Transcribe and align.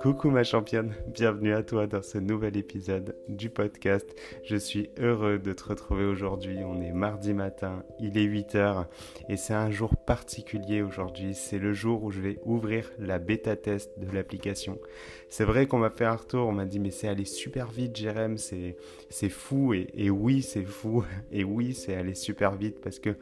Coucou 0.00 0.30
ma 0.30 0.42
championne, 0.44 0.94
bienvenue 1.06 1.52
à 1.52 1.62
toi 1.62 1.86
dans 1.86 2.02
ce 2.02 2.18
nouvel 2.18 2.56
épisode 2.56 3.14
du 3.28 3.50
podcast. 3.50 4.08
Je 4.44 4.56
suis 4.56 4.90
heureux 4.98 5.38
de 5.38 5.52
te 5.52 5.64
retrouver 5.64 6.04
aujourd'hui. 6.04 6.58
On 6.64 6.80
est 6.80 6.92
mardi 6.92 7.34
matin, 7.34 7.84
il 8.00 8.18
est 8.18 8.26
8h 8.26 8.86
et 9.28 9.36
c'est 9.36 9.54
un 9.54 9.70
jour 9.70 9.96
particulier 9.96 10.82
aujourd'hui. 10.82 11.34
C'est 11.34 11.58
le 11.58 11.72
jour 11.72 12.02
où 12.02 12.10
je 12.10 12.20
vais 12.20 12.38
ouvrir 12.44 12.90
la 12.98 13.18
bêta 13.18 13.54
test 13.54 13.98
de 13.98 14.10
l'application. 14.10 14.80
C'est 15.28 15.44
vrai 15.44 15.66
qu'on 15.66 15.78
m'a 15.78 15.90
fait 15.90 16.06
un 16.06 16.16
retour, 16.16 16.48
on 16.48 16.52
m'a 16.52 16.64
dit 16.64 16.80
mais 16.80 16.90
c'est 16.90 17.08
allé 17.08 17.24
super 17.24 17.70
vite 17.70 17.94
Jérém, 17.94 18.38
c'est 18.38 19.28
fou 19.28 19.74
et, 19.74 19.88
et 19.94 20.10
oui 20.10 20.42
c'est 20.42 20.64
fou 20.64 21.04
et 21.30 21.44
oui 21.44 21.74
c'est 21.74 21.94
allé 21.94 22.14
super 22.14 22.56
vite 22.56 22.80
parce 22.80 22.98
que 22.98 23.16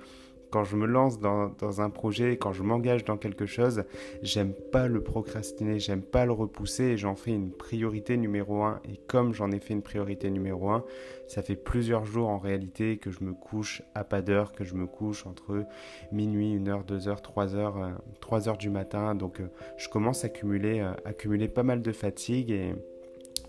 quand 0.51 0.64
je 0.64 0.77
me 0.77 0.87
lance 0.87 1.19
dans, 1.19 1.80
un 1.80 1.91
projet, 1.91 2.37
quand 2.37 2.53
je 2.53 2.62
m'engage 2.62 3.05
dans 3.05 3.16
quelque 3.16 3.46
chose, 3.46 3.84
j'aime 4.23 4.52
pas 4.52 4.88
le 4.88 5.02
procrastiner, 5.02 5.79
j'aime 5.79 6.02
pas 6.02 6.27
le 6.27 6.33
repousser 6.33 6.84
et 6.84 6.97
j'en 6.97 7.15
fais 7.15 7.30
une 7.30 7.52
priorité 7.52 8.16
numéro 8.16 8.62
un. 8.65 8.80
Et 8.88 8.97
comme 9.07 9.33
j'en 9.33 9.51
ai 9.52 9.60
fait 9.60 9.74
une 9.74 9.83
priorité 9.83 10.30
numéro 10.30 10.71
un, 10.71 10.84
ça 11.29 11.43
fait 11.43 11.57
plusieurs 11.57 12.05
jours 12.05 12.29
en 12.29 12.38
réalité 12.38 12.98
que 12.98 13.10
je 13.10 13.23
me 13.23 13.33
couche 13.33 13.83
à 13.95 14.02
pas 14.02 14.23
d'heure, 14.23 14.52
que 14.52 14.65
je 14.65 14.74
me 14.74 14.87
couche 14.87 15.27
entre 15.27 15.65
minuit, 16.10 16.59
1h, 16.59 16.85
2h, 16.85 17.23
3h, 17.23 17.93
3h 18.21 18.57
du 18.59 18.71
matin. 18.71 19.15
Donc 19.15 19.41
euh, 19.41 19.48
je 19.77 19.88
commence 19.88 20.24
à 20.24 20.27
accumuler, 20.27 20.80
euh, 20.80 20.93
accumuler 21.05 21.48
pas 21.48 21.62
mal 21.62 21.82
de 21.82 21.93
fatigue 21.93 22.51
et 22.51 22.74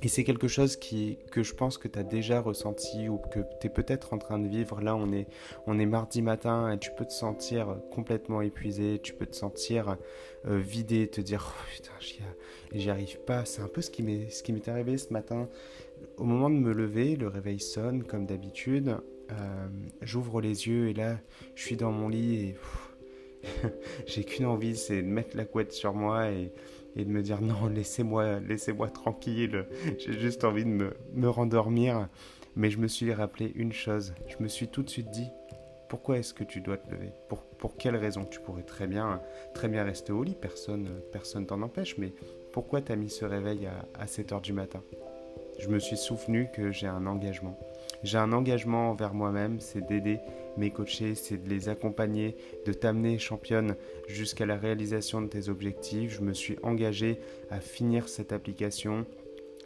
et 0.03 0.07
c'est 0.07 0.23
quelque 0.23 0.47
chose 0.47 0.77
que 0.77 1.43
je 1.43 1.53
pense 1.53 1.77
que 1.77 1.87
tu 1.87 1.99
as 1.99 2.03
déjà 2.03 2.41
ressenti 2.41 3.07
ou 3.07 3.17
que 3.17 3.39
tu 3.59 3.67
es 3.67 3.69
peut-être 3.69 4.13
en 4.13 4.17
train 4.17 4.39
de 4.39 4.47
vivre. 4.47 4.81
Là, 4.81 4.95
on 4.95 5.11
est, 5.11 5.27
on 5.67 5.77
est 5.77 5.85
mardi 5.85 6.23
matin 6.23 6.71
et 6.71 6.79
tu 6.79 6.89
peux 6.97 7.05
te 7.05 7.13
sentir 7.13 7.77
complètement 7.91 8.41
épuisé, 8.41 8.99
tu 9.01 9.13
peux 9.13 9.27
te 9.27 9.35
sentir 9.35 9.97
euh, 10.47 10.57
vidé, 10.57 11.07
te 11.07 11.21
dire 11.21 11.53
oh, 11.55 11.65
putain, 11.71 11.91
j'y 12.73 12.89
arrive 12.89 13.19
pas. 13.19 13.45
C'est 13.45 13.61
un 13.61 13.67
peu 13.67 13.81
ce 13.81 13.91
qui 13.91 14.02
m'est 14.02 14.67
arrivé 14.67 14.97
ce 14.97 15.13
matin. 15.13 15.47
Au 16.17 16.23
moment 16.23 16.49
de 16.49 16.55
me 16.55 16.73
lever, 16.73 17.15
le 17.15 17.27
réveil 17.27 17.59
sonne 17.59 18.03
comme 18.03 18.25
d'habitude. 18.25 18.97
Euh, 19.31 19.67
j'ouvre 20.02 20.41
les 20.41 20.67
yeux 20.67 20.89
et 20.89 20.93
là, 20.93 21.19
je 21.55 21.63
suis 21.63 21.77
dans 21.77 21.91
mon 21.91 22.09
lit 22.09 22.36
et 22.36 22.55
j'ai 24.08 24.23
qu'une 24.23 24.45
envie, 24.45 24.75
c'est 24.75 25.03
de 25.03 25.08
mettre 25.08 25.38
la 25.38 25.45
couette 25.45 25.73
sur 25.73 25.93
moi 25.93 26.31
et 26.31 26.52
et 26.95 27.06
de 27.06 27.09
me 27.09 27.22
dire 27.22 27.42
non, 27.42 27.67
laissez-moi 27.67 28.39
laissez-moi 28.39 28.89
tranquille, 28.89 29.66
j'ai 29.97 30.14
juste 30.14 30.44
envie 30.44 30.66
de 30.66 30.70
me, 30.70 30.94
me 31.14 31.30
rendormir. 31.30 32.08
Mais 32.56 32.70
je 32.70 32.80
me 32.80 32.88
suis 32.88 33.14
rappelé 33.14 33.52
une 33.56 33.72
chose, 33.72 34.14
je 34.28 34.44
me 34.44 34.50
suis 34.50 34.67
tout 34.67 34.83
de 34.83 34.89
suite 34.89 35.09
dit, 35.09 35.30
pourquoi 35.88 36.17
est-ce 36.17 36.33
que 36.33 36.44
tu 36.44 36.59
dois 36.59 36.78
te 36.78 36.89
lever? 36.92 37.11
Pour, 37.30 37.44
pour 37.44 37.78
quelle 37.78 37.95
raison? 37.95 38.25
Tu 38.25 38.42
pourrais 38.42 38.64
très 38.64 38.88
bien, 38.88 39.22
très 39.53 39.70
bien 39.70 39.83
rester 39.83 40.11
au 40.11 40.23
lit, 40.23 40.36
personne 40.39 40.89
personne 41.11 41.45
t'en 41.45 41.61
empêche, 41.61 41.98
mais 41.98 42.14
pourquoi 42.52 42.81
tu 42.81 42.92
as 42.92 42.98
mis 42.98 43.09
ce 43.09 43.23
réveil 43.23 43.67
à, 43.67 43.86
à 43.98 44.08
7 44.08 44.33
heures 44.33 44.42
du 44.42 44.52
matin? 44.52 44.81
Je 45.59 45.70
me 45.70 45.80
suis 45.80 45.98
souvenu 45.98 46.50
que 46.53 46.72
j'ai 46.72 46.88
un 46.88 47.05
engagement. 47.05 47.58
J'ai 48.03 48.17
un 48.17 48.33
engagement 48.33 48.92
envers 48.92 49.14
moi-même, 49.14 49.59
c'est 49.59 49.86
d'aider 49.86 50.20
mes 50.57 50.71
coachés, 50.71 51.16
c'est 51.16 51.38
de 51.38 51.49
les 51.49 51.69
accompagner, 51.69 52.35
de 52.66 52.73
t'amener 52.73 53.19
championne 53.19 53.75
jusqu'à 54.07 54.45
la 54.45 54.58
réalisation 54.58 55.21
de 55.21 55.27
tes 55.27 55.49
objectifs. 55.49 56.16
Je 56.16 56.21
me 56.21 56.33
suis 56.33 56.58
engagé 56.63 57.19
à 57.49 57.59
finir 57.59 58.09
cette 58.09 58.33
application. 58.33 59.05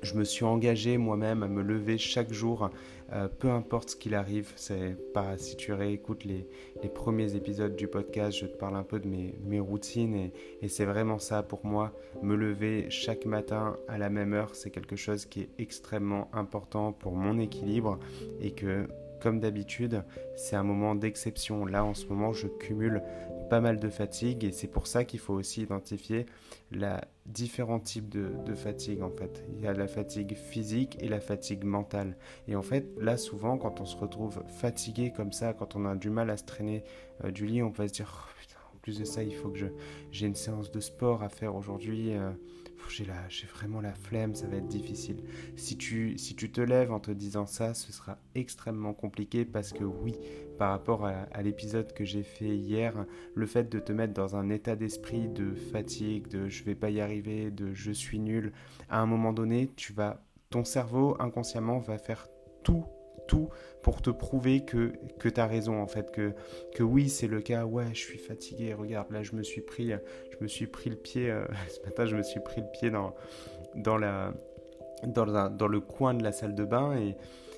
Je 0.02 0.14
me 0.16 0.24
suis 0.24 0.46
engagé 0.46 0.98
moi-même 0.98 1.42
à 1.42 1.48
me 1.48 1.64
lever 1.64 1.98
chaque 1.98 2.32
jour, 2.32 2.70
euh, 3.14 3.28
peu 3.28 3.50
importe 3.50 3.92
ce 3.92 3.96
qu'il 3.96 4.14
arrive. 4.14 4.52
C'est 4.56 4.96
pas 5.14 5.38
si 5.38 5.56
tu 5.56 5.74
réécoutes 5.74 6.26
les, 6.26 6.48
les, 6.84 6.90
premiers 6.90 7.36
épisodes 7.36 7.76
du 7.76 7.88
podcast, 7.88 8.38
je 8.38 8.46
te 8.46 8.58
parle 8.58 8.76
un 8.76 8.84
peu 8.84 9.00
de 9.00 9.08
mes, 9.08 9.36
mes 9.44 9.60
routines 9.60 10.14
et, 10.14 10.34
et 10.62 10.68
c'est 10.68 10.86
vraiment 10.86 11.18
ça 11.18 11.44
pour 11.44 11.66
moi. 11.66 11.94
Me 12.22 12.36
lever 12.36 12.88
chaque 12.90 13.26
matin 13.26 13.78
à 13.88 13.98
la 13.98 14.10
même 14.10 14.34
heure, 14.34 14.54
c'est 14.54 14.70
quelque 14.70 14.96
chose 14.96 15.26
qui 15.26 15.42
est 15.42 15.50
extrêmement 15.58 16.30
important 16.34 16.92
pour 16.92 17.16
mon 17.16 17.40
équilibre 17.40 17.98
et 18.42 18.52
que 18.52 18.88
comme 19.26 19.40
d'habitude, 19.40 20.04
c'est 20.36 20.56
un 20.56 20.62
moment 20.62 20.94
d'exception. 20.94 21.66
Là, 21.66 21.84
en 21.84 21.96
ce 21.96 22.06
moment, 22.06 22.32
je 22.32 22.46
cumule 22.46 23.02
pas 23.50 23.60
mal 23.60 23.80
de 23.80 23.90
fatigue 23.90 24.44
et 24.44 24.52
c'est 24.52 24.68
pour 24.68 24.86
ça 24.86 25.04
qu'il 25.04 25.20
faut 25.20 25.34
aussi 25.34 25.64
identifier 25.64 26.28
la 26.70 27.04
différents 27.26 27.80
types 27.80 28.08
de, 28.08 28.54
fatigue 28.54 29.02
en 29.02 29.10
fait. 29.10 29.44
Il 29.56 29.62
y 29.62 29.66
a 29.66 29.74
la 29.74 29.88
fatigue 29.88 30.36
physique 30.36 30.96
et 31.02 31.08
la 31.08 31.20
fatigue 31.20 31.64
mentale. 31.64 32.18
Et 32.48 32.56
en 32.56 32.62
fait, 32.62 32.86
là 33.00 33.18
souvent, 33.18 33.58
quand 33.58 33.82
on 33.82 33.86
se 33.86 33.98
retrouve 33.98 34.44
fatigué 34.46 35.12
comme 35.12 35.32
ça, 35.32 35.54
quand 35.54 35.76
on 35.76 35.86
a 35.86 35.96
du 35.96 36.12
mal 36.12 36.30
à 36.30 36.38
se 36.38 36.44
traîner 36.44 36.84
euh, 37.24 37.32
du 37.32 37.48
lit, 37.48 37.64
on 37.64 37.72
va 37.72 37.88
se 37.88 37.94
dire 37.94 38.14
oh, 38.16 38.40
putain, 38.40 38.60
en 38.76 38.78
plus 38.78 39.00
de 39.00 39.06
ça, 39.06 39.24
il 39.24 39.34
faut 39.34 39.50
que 39.50 39.58
je 39.58 39.66
j'ai 40.12 40.28
une 40.28 40.36
séance 40.36 40.70
de 40.70 40.80
sport 40.80 41.24
à 41.24 41.30
faire 41.30 41.56
aujourd'hui. 41.56 42.14
Euh, 42.14 42.30
j'ai 43.30 43.48
vraiment 43.48 43.82
la 43.82 43.94
flemme, 43.94 44.36
ça 44.36 44.48
va 44.48 44.58
être 44.58 44.68
difficile. 44.68 45.18
Si 45.56 45.78
tu, 45.78 46.18
si 46.18 46.36
tu 46.36 46.52
te 46.52 46.62
lèves 46.62 46.92
en 46.92 47.00
te 47.00 47.12
disant 47.12 47.46
ça, 47.46 47.74
ce 47.74 47.92
sera 47.92 48.18
extrêmement 48.36 48.94
compliqué 48.94 49.46
parce 49.46 49.74
que 49.74 49.84
oui, 49.84 50.16
par 50.58 50.72
rapport 50.72 51.06
à, 51.06 51.42
l'épisode 51.42 51.94
que 51.94 52.06
j'ai 52.06 52.24
fait 52.24 52.56
hier, 52.56 53.06
le 53.34 53.46
fait 53.46 53.70
de 53.70 53.80
te 53.80 53.92
mettre 53.92 54.14
dans 54.14 54.36
un 54.36 54.50
état 54.50 54.76
d'esprit 54.76 55.28
de 55.28 55.54
fatigue, 55.54 56.28
de 56.28 56.48
je 56.48 56.64
vais 56.64 56.76
pas 56.76 56.90
y 56.90 57.02
arriver, 57.02 57.52
de 57.52 57.74
je 57.74 57.92
suis 57.92 58.20
nul, 58.20 58.54
à 58.90 59.00
un 59.02 59.06
moment 59.06 59.34
donné, 59.34 59.70
tu 59.76 59.94
vas, 59.94 60.24
ton 60.50 60.64
cerveau 60.64 61.16
inconsciemment 61.20 61.80
va 61.80 61.98
faire 61.98 62.28
tout 62.64 62.86
tout 63.28 63.50
pour 63.82 64.02
te 64.02 64.10
prouver 64.10 64.62
que, 64.62 64.94
que 65.20 65.30
tu 65.30 65.40
as 65.40 65.48
raison 65.48 65.82
en 65.82 65.88
fait, 65.88 66.12
que, 66.12 66.84
oui 66.84 67.10
c'est 67.10 67.28
le 67.28 67.42
cas, 67.42 67.66
ouais 67.66 67.88
je 67.94 68.00
suis 68.00 68.18
fatigué, 68.18 68.74
regarde 68.74 69.12
là 69.12 69.24
je 69.24 69.34
me 69.34 69.44
suis 69.44 69.62
pris, 69.62 69.92
je 69.92 70.38
me 70.42 70.48
suis 70.48 70.68
pris 70.68 70.90
le 70.90 70.96
pied, 70.96 71.30
euh, 71.30 71.46
ce 71.70 71.82
matin 71.86 72.06
je 72.06 72.16
me 72.16 72.24
suis 72.24 72.40
pris 72.40 72.62
le 72.62 72.68
pied 72.72 72.90
dans, 72.90 73.14
dans, 73.76 73.98
la, 73.98 74.34
dans, 75.04 75.68
le 75.68 75.80
coin 75.80 76.14
de 76.14 76.24
la 76.24 76.32
salle 76.32 76.56
de 76.56 76.66
bain 76.66 76.98
et, 76.98 77.16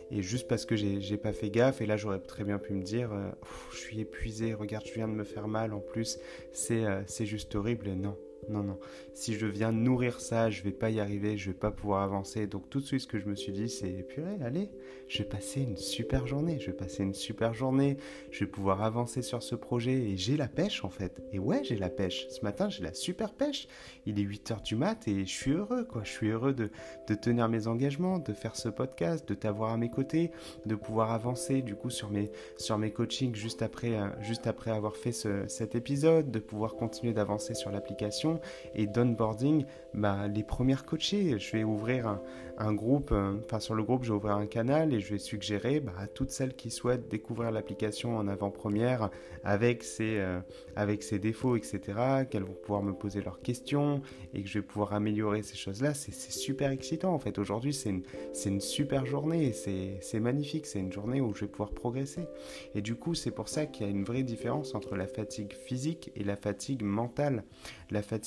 et 0.09 0.22
juste 0.22 0.47
parce 0.47 0.66
que 0.66 0.75
j'ai 0.75 1.17
pas 1.17 1.34
fait 1.34 1.50
gaffe, 1.50 1.81
et 1.81 1.85
là 1.85 1.97
j'aurais 1.97 2.19
très 2.19 2.44
bien 2.44 2.59
pu 2.59 2.73
me 2.73 2.84
dire, 2.84 3.12
euh, 3.12 3.29
je 3.72 3.78
suis 3.78 4.00
épuisé, 4.00 4.53
regarde, 4.53 4.85
je 4.85 4.94
viens 4.94 5.07
de 5.07 5.13
me 5.13 5.23
faire 5.23 5.47
mal 5.47 5.73
en 5.73 5.79
plus, 5.79 6.19
c'est 6.51 6.85
euh, 6.85 7.01
c'est 7.07 7.25
juste 7.25 7.56
horrible. 7.56 7.90
Non, 7.91 8.17
non, 8.50 8.63
non. 8.63 8.80
Si 9.13 9.34
je 9.34 9.46
viens 9.46 9.72
nourrir 9.72 10.19
ça, 10.19 10.50
je 10.50 10.63
vais 10.63 10.72
pas 10.72 10.90
y 10.90 11.00
arriver, 11.00 11.38
je 11.38 11.52
vais 11.52 11.58
pas 11.58 11.72
pouvoir 11.72 12.02
avancer. 12.02 12.47
Donc 12.47 12.69
tout 12.69 12.80
de 12.80 12.85
suite, 12.85 13.02
ce 13.02 13.08
que 13.08 13.19
je 13.19 13.25
me 13.25 13.35
suis 13.35 13.52
dit, 13.52 13.69
c'est 13.69 14.03
purée, 14.03 14.38
allez, 14.41 14.69
je 15.08 15.19
vais 15.19 15.30
passer 15.30 15.62
une 15.62 15.78
super 15.78 16.28
journée. 16.28 16.59
Je 16.59 16.68
vais 16.68 16.78
passer 16.78 17.03
une 17.03 17.13
super 17.13 17.53
journée. 17.53 17.97
Je 18.31 18.46
vais 18.46 18.52
pouvoir 18.52 18.84
avancer 18.84 19.22
sur 19.22 19.44
ce 19.44 19.56
projet 19.56 19.94
et 19.94 20.18
j'ai 20.18 20.38
la 20.38 20.47
pêche 20.47 20.84
en 20.84 20.90
fait. 20.90 21.22
Et 21.31 21.40
ouais, 21.40 21.63
j'ai 21.63 21.78
la 21.78 21.90
pêche. 21.90 22.28
Ce 22.30 22.41
matin, 22.41 22.69
j'ai 22.69 22.84
la 22.84 22.94
super 22.94 23.34
pêche. 23.34 23.68
Il 24.06 24.19
est 24.19 24.24
8 24.24 24.52
heures 24.52 24.62
du 24.62 24.75
mat 24.75 25.08
et 25.08 25.25
je 25.25 25.31
suis 25.31 25.52
heureux, 25.52 25.84
quoi. 25.84 26.03
Je 26.03 26.12
suis 26.12 26.29
heureux 26.29 26.53
de, 26.53 26.69
tenir 27.16 27.50
mes 27.50 27.68
engagements, 27.68 28.19
de 28.19 28.34
faire 28.34 28.56
ce 28.56 28.69
podcast, 28.69 29.28
de 29.28 29.34
t'avoir 29.34 29.72
à 29.72 29.78
mes 29.78 29.90
côtés, 29.90 30.31
de 30.66 30.75
pouvoir 30.75 31.12
avancer 31.12 31.62
du 31.62 31.75
coup 31.75 31.90
sur 31.90 32.09
mes, 32.09 32.31
sur 32.58 32.78
mes 32.78 32.91
coachings 32.91 33.35
juste 33.35 33.62
après, 33.62 33.96
euh, 33.96 34.74
avoir 34.74 34.96
fait 34.96 35.12
ce, 35.12 35.47
cet 35.47 35.75
épisode, 35.75 36.31
de 36.31 36.40
pouvoir 36.40 36.75
continuer 36.75 37.14
d'avancer 37.14 37.53
sur 37.53 37.72
l'application 37.72 38.37
et 38.75 38.88
d'onboarding, 38.88 39.66
bah, 39.94 40.28
les 40.28 40.44
premières 40.44 40.86
coachées. 40.86 41.40
Je 41.40 41.52
vais 41.52 41.64
ouvrir 41.64 42.20
un, 42.58 42.74
groupe, 42.74 43.12
euh, 43.12 43.38
enfin 43.46 43.59
sur 43.59 43.75
le 43.75 43.84
groupe, 43.84 44.03
je 44.03 44.09
vais 44.09 44.18
ouvrir 44.18 44.36
un 44.36 44.48
canal 44.48 44.94
et 44.94 45.00
je 45.00 45.14
vais 45.14 45.20
suggérer 45.20 45.80
bah, 45.80 45.94
à 46.00 46.08
toutes 46.08 46.31
celles 46.31 46.56
qui 46.56 46.72
souhaitent 46.72 47.08
découvrir 47.08 47.52
l'application 47.52 48.18
en 48.18 48.28
avant-première 48.28 49.09
avec 49.44 49.84
ses, 49.84 50.18
euh, 50.18 50.40
avec 50.76 51.03
ses 51.03 51.20
défauts, 51.20 51.56
etc., 51.56 51.81
qu'elles 52.30 52.44
vont 52.44 52.53
pouvoir 52.53 52.84
me 52.84 52.94
poser 52.94 53.22
leurs 53.22 53.42
questions 53.42 54.02
et 54.34 54.44
que 54.44 54.50
je 54.50 54.59
vais 54.59 54.66
pouvoir 54.66 54.94
améliorer 54.94 55.44
ces 55.44 55.56
choses-là. 55.56 55.94
C'est 55.94 56.12
super 56.14 56.72
excitant 56.72 57.14
en 57.14 57.20
fait. 57.20 57.38
Aujourd'hui, 57.38 57.74
c'est 57.74 57.90
une, 57.90 58.03
une 58.46 58.62
super 58.62 59.06
journée, 59.06 59.53
c'est 59.53 60.20
magnifique, 60.20 60.66
c'est 60.66 60.80
une 60.80 60.92
journée 60.92 61.22
où 61.22 61.34
je 61.34 61.42
vais 61.42 61.52
pouvoir 61.52 61.72
progresser. 61.72 62.28
Et 62.76 62.81
du 62.81 62.96
coup, 62.96 63.14
c'est 63.14 63.31
pour 63.31 63.50
ça 63.50 63.66
qu'il 63.66 63.86
y 63.86 63.90
a 63.90 63.92
une 63.92 64.03
vraie 64.03 64.24
différence 64.24 64.76
entre 64.76 64.96
la 64.96 65.08
fatigue 65.08 65.53
physique 65.53 66.12
et 66.16 66.24
la 66.24 66.36
fatigue 66.36 66.84
mentale. 66.84 67.44
La 67.90 68.02
fatigue 68.02 68.27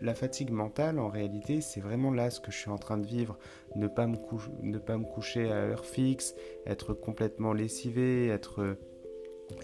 la 0.00 0.14
fatigue 0.14 0.50
mentale, 0.50 0.98
en 0.98 1.08
réalité, 1.08 1.60
c'est 1.60 1.80
vraiment 1.80 2.10
là 2.10 2.30
ce 2.30 2.40
que 2.40 2.50
je 2.50 2.58
suis 2.58 2.70
en 2.70 2.78
train 2.78 2.98
de 2.98 3.06
vivre. 3.06 3.38
Ne 3.76 3.88
pas 3.88 4.06
me, 4.06 5.04
coucher 5.04 5.50
à 5.50 5.56
heure 5.56 5.84
fixe, 5.84 6.34
être 6.66 6.94
complètement 6.94 7.52
lessivé, 7.52 8.28
être, 8.28 8.76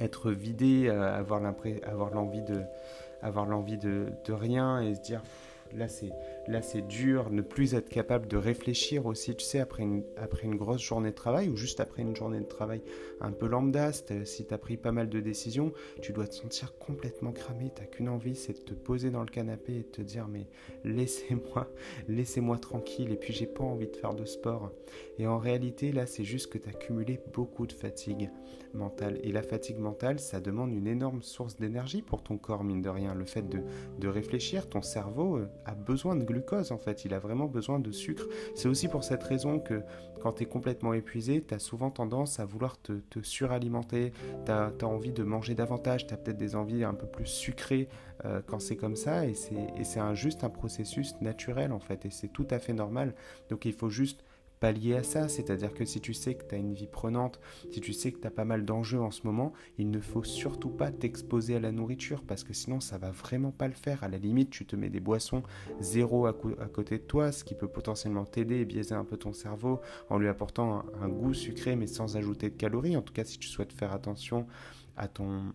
être 0.01 0.31
vidé, 0.31 0.89
euh, 0.89 1.15
avoir 1.15 1.41
l'envie 1.41 2.43
de, 2.43 2.63
avoir 3.23 3.47
l'envie 3.47 3.79
de, 3.79 4.07
de 4.25 4.33
rien 4.33 4.81
et 4.81 4.95
se 4.95 5.01
dire 5.01 5.23
là 5.75 5.89
c'est 5.89 6.13
là 6.49 6.63
c'est 6.63 6.87
dur, 6.87 7.31
ne 7.31 7.43
plus 7.43 7.75
être 7.75 7.89
capable 7.89 8.27
de 8.29 8.37
réfléchir 8.37 9.07
aussi, 9.07 9.35
tu 9.35 9.45
sais, 9.45 9.61
après 9.61 9.83
une, 9.83 10.57
grosse 10.57 10.83
journée 10.83 11.11
de 11.11 11.15
travail 11.15 11.49
ou 11.49 11.57
juste 11.57 11.81
après 11.81 12.03
une 12.03 12.15
journée 12.15 12.41
de 12.41 12.47
travail 12.47 12.83
un 13.21 13.33
peu 13.33 13.47
lambda, 13.47 13.93
si 13.93 14.47
tu 14.47 14.55
as 14.55 14.59
pris 14.59 14.77
pas 14.77 14.93
mal 14.93 15.09
de 15.09 15.21
décisions, 15.21 15.73
tu 16.01 16.13
dois 16.13 16.27
te 16.27 16.35
sentir 16.35 16.77
complètement 16.79 17.33
cramé, 17.33 17.73
tu 17.75 17.87
qu'une 17.87 18.09
envie, 18.09 18.37
c'est 18.37 18.53
de 18.53 18.59
te 18.59 18.75
poser 18.75 19.11
dans 19.11 19.23
le 19.23 19.31
canapé 19.31 19.75
et 19.75 19.83
de 19.83 19.89
te 19.89 20.03
dire 20.03 20.29
mais 20.29 20.47
laissez-moi, 20.85 21.71
laissez-moi 22.09 22.59
tranquille 22.59 23.13
et 23.13 23.17
puis 23.17 23.33
j'ai 23.33 23.47
pas 23.47 23.65
envie 23.65 23.89
de 23.89 23.97
faire 23.97 24.15
de 24.15 24.25
sport. 24.25 24.73
Et 25.19 25.27
en 25.27 25.39
réalité, 25.39 25.93
là 25.93 26.07
c'est 26.07 26.25
juste 26.25 26.53
que 26.53 26.59
tu 26.59 26.69
as 26.69 26.73
cumulé 26.73 27.21
beaucoup 27.33 27.67
de 27.67 27.73
fatigue 27.73 28.31
mentale. 28.75 29.19
Et 29.23 29.33
la 29.33 29.43
fatigue 29.43 29.79
mentale, 29.79 30.21
ça 30.21 30.41
demande 30.41 30.73
une 30.73 30.87
énorme 30.87 31.23
source 31.23 31.57
d'énergie 31.57 32.03
pour 32.03 32.23
ton 32.23 32.39
corps, 32.39 32.63
mine 32.63 32.83
de 32.83 32.89
rien. 32.89 33.15
Le 33.15 33.25
fait 33.25 33.49
de, 33.49 33.63
de 33.99 34.09
réfléchir, 34.09 34.69
ton 34.69 34.83
cerveau 34.83 35.39
euh, 35.39 35.49
a 35.65 35.75
besoin 35.75 36.15
de 36.17 36.25
en 36.71 36.79
fait, 36.79 37.05
il 37.05 37.15
a 37.15 37.19
vraiment 37.19 37.47
besoin 37.47 37.79
de 37.79 37.91
sucre. 37.91 38.25
C'est 38.55 38.69
aussi 38.69 38.89
pour 38.89 39.05
cette 39.05 39.23
raison 39.23 39.59
que 39.59 39.83
quand 40.23 40.33
tu 40.33 40.43
es 40.43 40.47
complètement 40.47 40.93
épuisé, 40.93 41.45
tu 41.47 41.59
souvent 41.61 41.91
tendance 41.91 42.41
à 42.41 42.45
vouloir 42.45 42.77
te, 42.81 42.93
suralimenter, 43.23 44.13
tu 44.45 44.53
as, 44.53 44.73
envie 44.83 45.13
de 45.13 45.23
manger 45.23 45.55
davantage, 45.55 46.07
tu 46.07 46.17
peut-être 46.17 46.37
des 46.37 46.57
envies 46.57 46.85
un 46.85 46.95
peu 46.95 47.07
plus 47.07 47.27
sucrées 47.27 47.89
euh, 48.25 48.41
quand 48.47 48.61
c'est 48.61 48.77
comme 48.77 48.97
ça, 48.97 49.27
et 49.27 49.35
c'est 49.35 50.15
juste 50.15 50.45
un 50.45 50.51
processus 50.51 51.15
naturel 51.21 51.73
en 51.73 51.81
fait, 51.81 52.07
et 52.07 52.11
c'est 52.11 52.29
tout 52.29 52.47
à 52.51 52.59
fait 52.59 52.73
normal. 52.73 53.15
Donc 53.51 53.65
il 53.65 53.73
faut 53.73 53.91
juste 53.91 54.25
pallier 54.67 54.97
à 54.97 55.05
ça, 55.05 55.29
c'est-à-dire 55.29 55.73
que 55.75 55.85
si 55.85 56.01
tu 56.01 56.13
sais 56.13 56.35
que 56.35 56.45
tu 56.45 56.57
as 56.57 56.59
une 56.59 56.75
vie 56.75 56.89
prenante, 56.89 57.39
si 57.71 57.81
tu 57.81 57.93
sais 57.93 58.11
que 58.11 58.19
tu 58.19 58.27
as 58.27 58.33
pas 58.33 58.45
mal 58.45 58.65
d'enjeux 58.65 59.01
en 59.01 59.13
ce 59.13 59.25
moment, 59.25 59.53
il 59.79 59.93
ne 59.93 60.01
faut 60.01 60.25
surtout 60.25 60.71
pas 60.71 60.91
t'exposer 60.91 61.55
à 61.55 61.61
la 61.61 61.71
nourriture 61.71 62.25
parce 62.25 62.43
que 62.43 62.53
sinon 62.53 62.81
ça 62.81 62.99
va 62.99 63.13
vraiment 63.13 63.53
pas 63.53 63.69
le 63.69 63.75
faire. 63.75 64.03
À 64.03 64.09
la 64.09 64.19
limite, 64.19 64.51
tu 64.51 64.67
te 64.67 64.75
mets 64.75 64.91
des 64.91 64.99
boissons 64.99 65.45
zéro 65.79 66.27
à, 66.27 66.33
côté 66.33 66.99
de 66.99 67.05
toi, 67.05 67.31
ce 67.31 67.45
qui 67.45 67.55
peut 67.55 67.69
potentiellement 67.69 68.25
t'aider 68.25 68.57
et 68.57 68.65
biaiser 68.65 68.97
un 68.97 69.05
peu 69.05 69.17
ton 69.17 69.33
cerveau 69.33 69.81
en 70.11 70.19
lui 70.19 70.27
apportant 70.27 70.85
un 71.01 71.09
goût 71.09 71.33
sucré 71.33 71.77
mais 71.77 71.87
sans 71.87 72.17
ajouter 72.17 72.51
de 72.51 72.57
calories. 72.57 72.97
En 72.97 73.03
tout 73.03 73.13
cas, 73.13 73.23
si 73.23 73.39
tu 73.39 73.47
souhaites 73.47 73.73
faire 73.73 73.93
attention 73.93 74.49
à 74.97 75.07
ton 75.07 75.55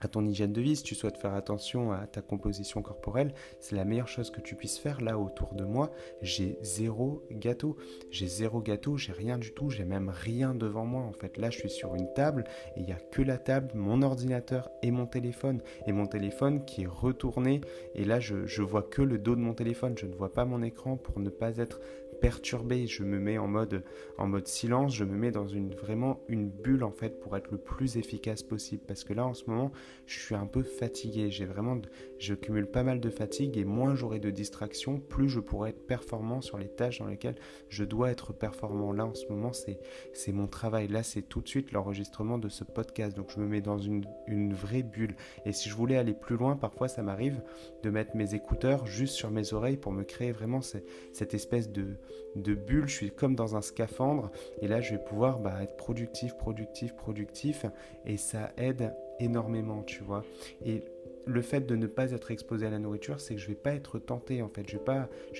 à 0.00 0.08
ton 0.08 0.24
hygiène 0.24 0.52
de 0.52 0.60
vie, 0.60 0.76
si 0.76 0.82
tu 0.82 0.94
souhaites 0.94 1.18
faire 1.18 1.34
attention 1.34 1.92
à 1.92 2.06
ta 2.06 2.22
composition 2.22 2.82
corporelle, 2.82 3.34
c'est 3.58 3.76
la 3.76 3.84
meilleure 3.84 4.08
chose 4.08 4.30
que 4.30 4.40
tu 4.40 4.54
puisses 4.54 4.78
faire. 4.78 5.00
Là, 5.00 5.18
autour 5.18 5.54
de 5.54 5.64
moi, 5.64 5.90
j'ai 6.22 6.58
zéro 6.62 7.22
gâteau. 7.30 7.76
J'ai 8.10 8.26
zéro 8.26 8.60
gâteau, 8.60 8.96
j'ai 8.96 9.12
rien 9.12 9.36
du 9.36 9.52
tout, 9.52 9.68
j'ai 9.68 9.84
même 9.84 10.08
rien 10.08 10.54
devant 10.54 10.86
moi. 10.86 11.02
En 11.02 11.12
fait, 11.12 11.36
là, 11.36 11.50
je 11.50 11.58
suis 11.58 11.70
sur 11.70 11.94
une 11.94 12.12
table 12.14 12.44
et 12.76 12.80
il 12.80 12.86
n'y 12.86 12.92
a 12.92 12.98
que 12.98 13.22
la 13.22 13.36
table, 13.36 13.70
mon 13.74 14.02
ordinateur 14.02 14.70
et 14.82 14.90
mon 14.90 15.06
téléphone. 15.06 15.60
Et 15.86 15.92
mon 15.92 16.06
téléphone 16.06 16.64
qui 16.64 16.82
est 16.82 16.86
retourné. 16.86 17.60
Et 17.94 18.04
là, 18.04 18.20
je, 18.20 18.46
je 18.46 18.62
vois 18.62 18.82
que 18.82 19.02
le 19.02 19.18
dos 19.18 19.36
de 19.36 19.40
mon 19.40 19.54
téléphone. 19.54 19.98
Je 19.98 20.06
ne 20.06 20.14
vois 20.14 20.32
pas 20.32 20.44
mon 20.46 20.62
écran 20.62 20.96
pour 20.96 21.20
ne 21.20 21.28
pas 21.28 21.58
être 21.58 21.80
perturbé, 22.20 22.86
je 22.86 23.02
me 23.02 23.18
mets 23.18 23.38
en 23.38 23.48
mode, 23.48 23.84
en 24.18 24.26
mode 24.26 24.46
silence, 24.46 24.94
je 24.94 25.04
me 25.04 25.16
mets 25.16 25.30
dans 25.30 25.46
une 25.46 25.74
vraiment 25.74 26.20
une 26.28 26.48
bulle 26.48 26.84
en 26.84 26.90
fait 26.90 27.20
pour 27.20 27.36
être 27.36 27.50
le 27.50 27.58
plus 27.58 27.96
efficace 27.96 28.42
possible. 28.42 28.82
Parce 28.86 29.04
que 29.04 29.12
là 29.12 29.26
en 29.26 29.34
ce 29.34 29.44
moment, 29.48 29.72
je 30.06 30.18
suis 30.18 30.34
un 30.34 30.46
peu 30.46 30.62
fatigué. 30.62 31.30
J'ai 31.30 31.46
vraiment, 31.46 31.80
je 32.18 32.34
cumule 32.34 32.66
pas 32.66 32.82
mal 32.82 33.00
de 33.00 33.10
fatigue 33.10 33.56
et 33.56 33.64
moins 33.64 33.94
j'aurai 33.94 34.18
de 34.18 34.30
distractions, 34.30 35.00
plus 35.00 35.28
je 35.28 35.40
pourrai 35.40 35.70
être 35.70 35.86
performant 35.86 36.40
sur 36.40 36.58
les 36.58 36.68
tâches 36.68 36.98
dans 36.98 37.06
lesquelles 37.06 37.36
je 37.68 37.84
dois 37.84 38.10
être 38.10 38.32
performant. 38.32 38.92
Là 38.92 39.06
en 39.06 39.14
ce 39.14 39.26
moment, 39.28 39.52
c'est 39.52 40.32
mon 40.32 40.46
travail. 40.46 40.88
Là, 40.88 41.02
c'est 41.02 41.22
tout 41.22 41.40
de 41.40 41.48
suite 41.48 41.72
l'enregistrement 41.72 42.38
de 42.38 42.48
ce 42.48 42.64
podcast. 42.64 43.16
Donc 43.16 43.30
je 43.34 43.40
me 43.40 43.46
mets 43.46 43.60
dans 43.60 43.78
une, 43.78 44.04
une 44.26 44.52
vraie 44.52 44.82
bulle. 44.82 45.16
Et 45.46 45.52
si 45.52 45.68
je 45.68 45.74
voulais 45.74 45.96
aller 45.96 46.14
plus 46.14 46.36
loin, 46.36 46.56
parfois 46.56 46.88
ça 46.88 47.02
m'arrive 47.02 47.40
de 47.82 47.90
mettre 47.90 48.16
mes 48.16 48.34
écouteurs 48.34 48.86
juste 48.86 49.14
sur 49.14 49.30
mes 49.30 49.52
oreilles 49.52 49.76
pour 49.76 49.92
me 49.92 50.04
créer 50.04 50.32
vraiment 50.32 50.60
cette 50.60 51.34
espèce 51.34 51.70
de 51.70 51.96
de 52.36 52.54
bulle, 52.54 52.88
je 52.88 52.94
suis 52.94 53.10
comme 53.10 53.34
dans 53.34 53.56
un 53.56 53.62
scaphandre 53.62 54.30
et 54.60 54.68
là 54.68 54.80
je 54.80 54.92
vais 54.92 55.02
pouvoir 55.02 55.38
bah, 55.40 55.62
être 55.62 55.76
productif, 55.76 56.36
productif, 56.36 56.94
productif 56.94 57.66
et 58.06 58.16
ça 58.16 58.52
aide 58.56 58.94
énormément, 59.18 59.82
tu 59.82 60.02
vois. 60.02 60.24
Et 60.64 60.84
le 61.26 61.42
fait 61.42 61.60
de 61.60 61.76
ne 61.76 61.86
pas 61.86 62.12
être 62.12 62.30
exposé 62.30 62.66
à 62.66 62.70
la 62.70 62.78
nourriture, 62.78 63.20
c'est 63.20 63.34
que 63.34 63.40
je 63.40 63.48
vais 63.48 63.54
pas 63.54 63.74
être 63.74 63.98
tenté 63.98 64.42
en 64.42 64.48
fait. 64.48 64.68
Je 64.68 64.78
vais 64.78 64.84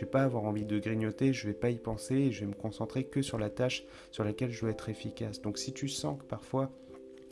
vais 0.00 0.06
pas 0.06 0.22
avoir 0.22 0.44
envie 0.44 0.64
de 0.64 0.78
grignoter, 0.78 1.32
je 1.32 1.46
vais 1.46 1.54
pas 1.54 1.70
y 1.70 1.78
penser 1.78 2.30
je 2.32 2.40
vais 2.40 2.46
me 2.46 2.54
concentrer 2.54 3.04
que 3.04 3.22
sur 3.22 3.38
la 3.38 3.50
tâche 3.50 3.84
sur 4.10 4.24
laquelle 4.24 4.50
je 4.50 4.60
dois 4.60 4.70
être 4.70 4.88
efficace. 4.88 5.40
Donc 5.40 5.58
si 5.58 5.72
tu 5.72 5.88
sens 5.88 6.18
que 6.18 6.24
parfois 6.24 6.70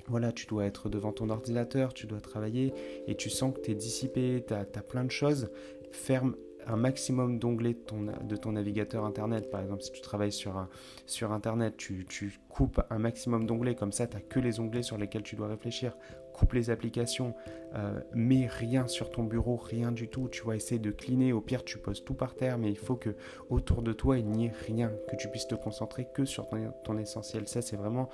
voilà, 0.09 0.33
tu 0.33 0.47
dois 0.47 0.65
être 0.65 0.89
devant 0.89 1.13
ton 1.13 1.29
ordinateur, 1.29 1.93
tu 1.93 2.07
dois 2.07 2.21
travailler 2.21 2.73
et 3.07 3.15
tu 3.15 3.29
sens 3.29 3.55
que 3.55 3.61
tu 3.61 3.71
es 3.73 3.75
dissipé, 3.75 4.43
tu 4.47 4.55
as, 4.55 4.65
plein 4.65 5.05
de 5.05 5.11
choses, 5.11 5.51
ferme 5.93 6.35
un 6.67 6.77
maximum 6.77 7.39
d'onglets 7.39 7.77
de 8.23 8.37
ton, 8.37 8.53
navigateur 8.53 9.05
Internet. 9.05 9.51
Par 9.51 9.61
exemple, 9.61 9.83
si 9.83 9.93
tu 9.93 10.01
travailles 10.01 10.33
sur, 10.33 10.69
sur 11.07 11.33
Internet, 11.33 11.77
tu, 11.77 12.07
tu 12.09 12.39
coupes 12.49 12.81
un 12.91 12.99
maximum 12.99 13.47
d'onglets, 13.47 13.75
comme 13.75 13.93
ça, 13.93 14.07
tu 14.07 14.17
n'as 14.17 14.23
que 14.23 14.41
les 14.41 14.61
onglets 14.61 14.83
sur 14.83 14.99
lesquels 14.99 15.23
tu 15.23 15.37
dois 15.37 15.49
réfléchir. 15.49 15.97
Coupe 16.39 16.53
les 16.53 16.71
applications, 16.71 17.35
euh, 17.75 17.99
mets 18.15 18.47
rien 18.47 18.87
sur 18.87 19.11
ton 19.11 19.25
bureau, 19.25 19.57
rien 19.57 19.91
du 19.91 20.07
tout. 20.07 20.29
Tu 20.29 20.45
vas 20.45 20.55
essayer 20.55 20.79
de 20.79 20.93
cleaner. 20.93 21.33
Au 21.33 21.41
pire, 21.41 21.65
tu 21.65 21.79
poses 21.79 22.05
tout 22.05 22.15
par 22.15 22.37
terre, 22.37 22.59
mais 22.59 22.71
il 22.71 22.79
faut 22.79 22.95
que 22.95 23.11
autour 23.51 23.83
de 23.83 23.93
toi, 23.93 24.19
il 24.19 24.27
n'y 24.27 24.47
ait 24.47 24.53
rien, 24.69 24.93
que 25.11 25.17
tu 25.17 25.29
puisses 25.29 25.49
te 25.49 25.57
concentrer 25.57 26.07
que 26.15 26.25
sur 26.25 26.47
ton 26.85 26.97
essentiel. 26.97 27.49
Ça, 27.49 27.61
c'est 27.61 27.75
vraiment 27.75 28.09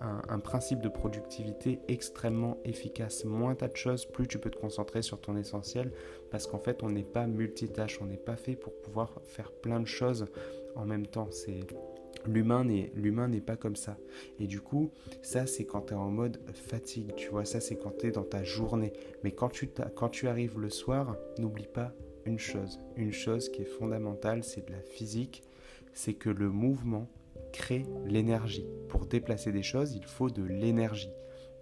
un, 0.00 0.40
principe 0.40 0.80
de 0.80 0.88
productivité 0.88 1.80
extrêmement 1.88 2.58
efficace. 2.64 3.24
Moins 3.24 3.54
tu 3.54 3.64
as 3.64 3.68
de 3.68 3.76
choses, 3.76 4.04
plus 4.04 4.26
tu 4.26 4.38
peux 4.38 4.50
te 4.50 4.58
concentrer 4.58 5.02
sur 5.02 5.20
ton 5.20 5.36
essentiel, 5.36 5.92
parce 6.30 6.46
qu'en 6.46 6.58
fait, 6.58 6.82
on 6.82 6.90
n'est 6.90 7.02
pas 7.02 7.26
multitâche, 7.26 8.00
on 8.00 8.06
n'est 8.06 8.16
pas 8.16 8.36
fait 8.36 8.56
pour 8.56 8.74
pouvoir 8.80 9.20
faire 9.24 9.52
plein 9.52 9.80
de 9.80 9.86
choses 9.86 10.26
en 10.74 10.84
même 10.84 11.06
temps. 11.06 11.30
C'est 11.30 11.66
L'humain 12.26 12.64
n'est, 12.64 12.92
l'humain 12.94 13.28
n'est 13.28 13.40
pas 13.40 13.56
comme 13.56 13.76
ça. 13.76 13.96
Et 14.38 14.46
du 14.46 14.60
coup, 14.60 14.90
ça, 15.22 15.46
c'est 15.46 15.64
quand 15.64 15.86
tu 15.86 15.94
es 15.94 15.96
en 15.96 16.10
mode 16.10 16.40
fatigue, 16.52 17.14
tu 17.16 17.28
vois. 17.30 17.44
Ça, 17.44 17.60
c'est 17.60 17.76
quand 17.76 17.96
tu 17.98 18.06
es 18.06 18.10
dans 18.10 18.24
ta 18.24 18.44
journée. 18.44 18.92
Mais 19.24 19.32
quand 19.32 19.48
tu, 19.48 19.70
quand 19.94 20.08
tu 20.08 20.28
arrives 20.28 20.58
le 20.58 20.70
soir, 20.70 21.16
n'oublie 21.38 21.66
pas 21.66 21.92
une 22.26 22.38
chose. 22.38 22.78
Une 22.96 23.12
chose 23.12 23.48
qui 23.48 23.62
est 23.62 23.66
fondamentale, 23.78 24.44
c'est 24.44 24.66
de 24.66 24.72
la 24.72 24.82
physique. 24.82 25.42
C'est 25.94 26.14
que 26.14 26.30
le 26.30 26.50
mouvement 26.50 27.08
crée 27.52 27.86
l'énergie. 28.06 28.66
Pour 28.88 29.06
déplacer 29.06 29.52
des 29.52 29.62
choses, 29.62 29.94
il 29.94 30.04
faut 30.04 30.30
de 30.30 30.42
l'énergie. 30.42 31.12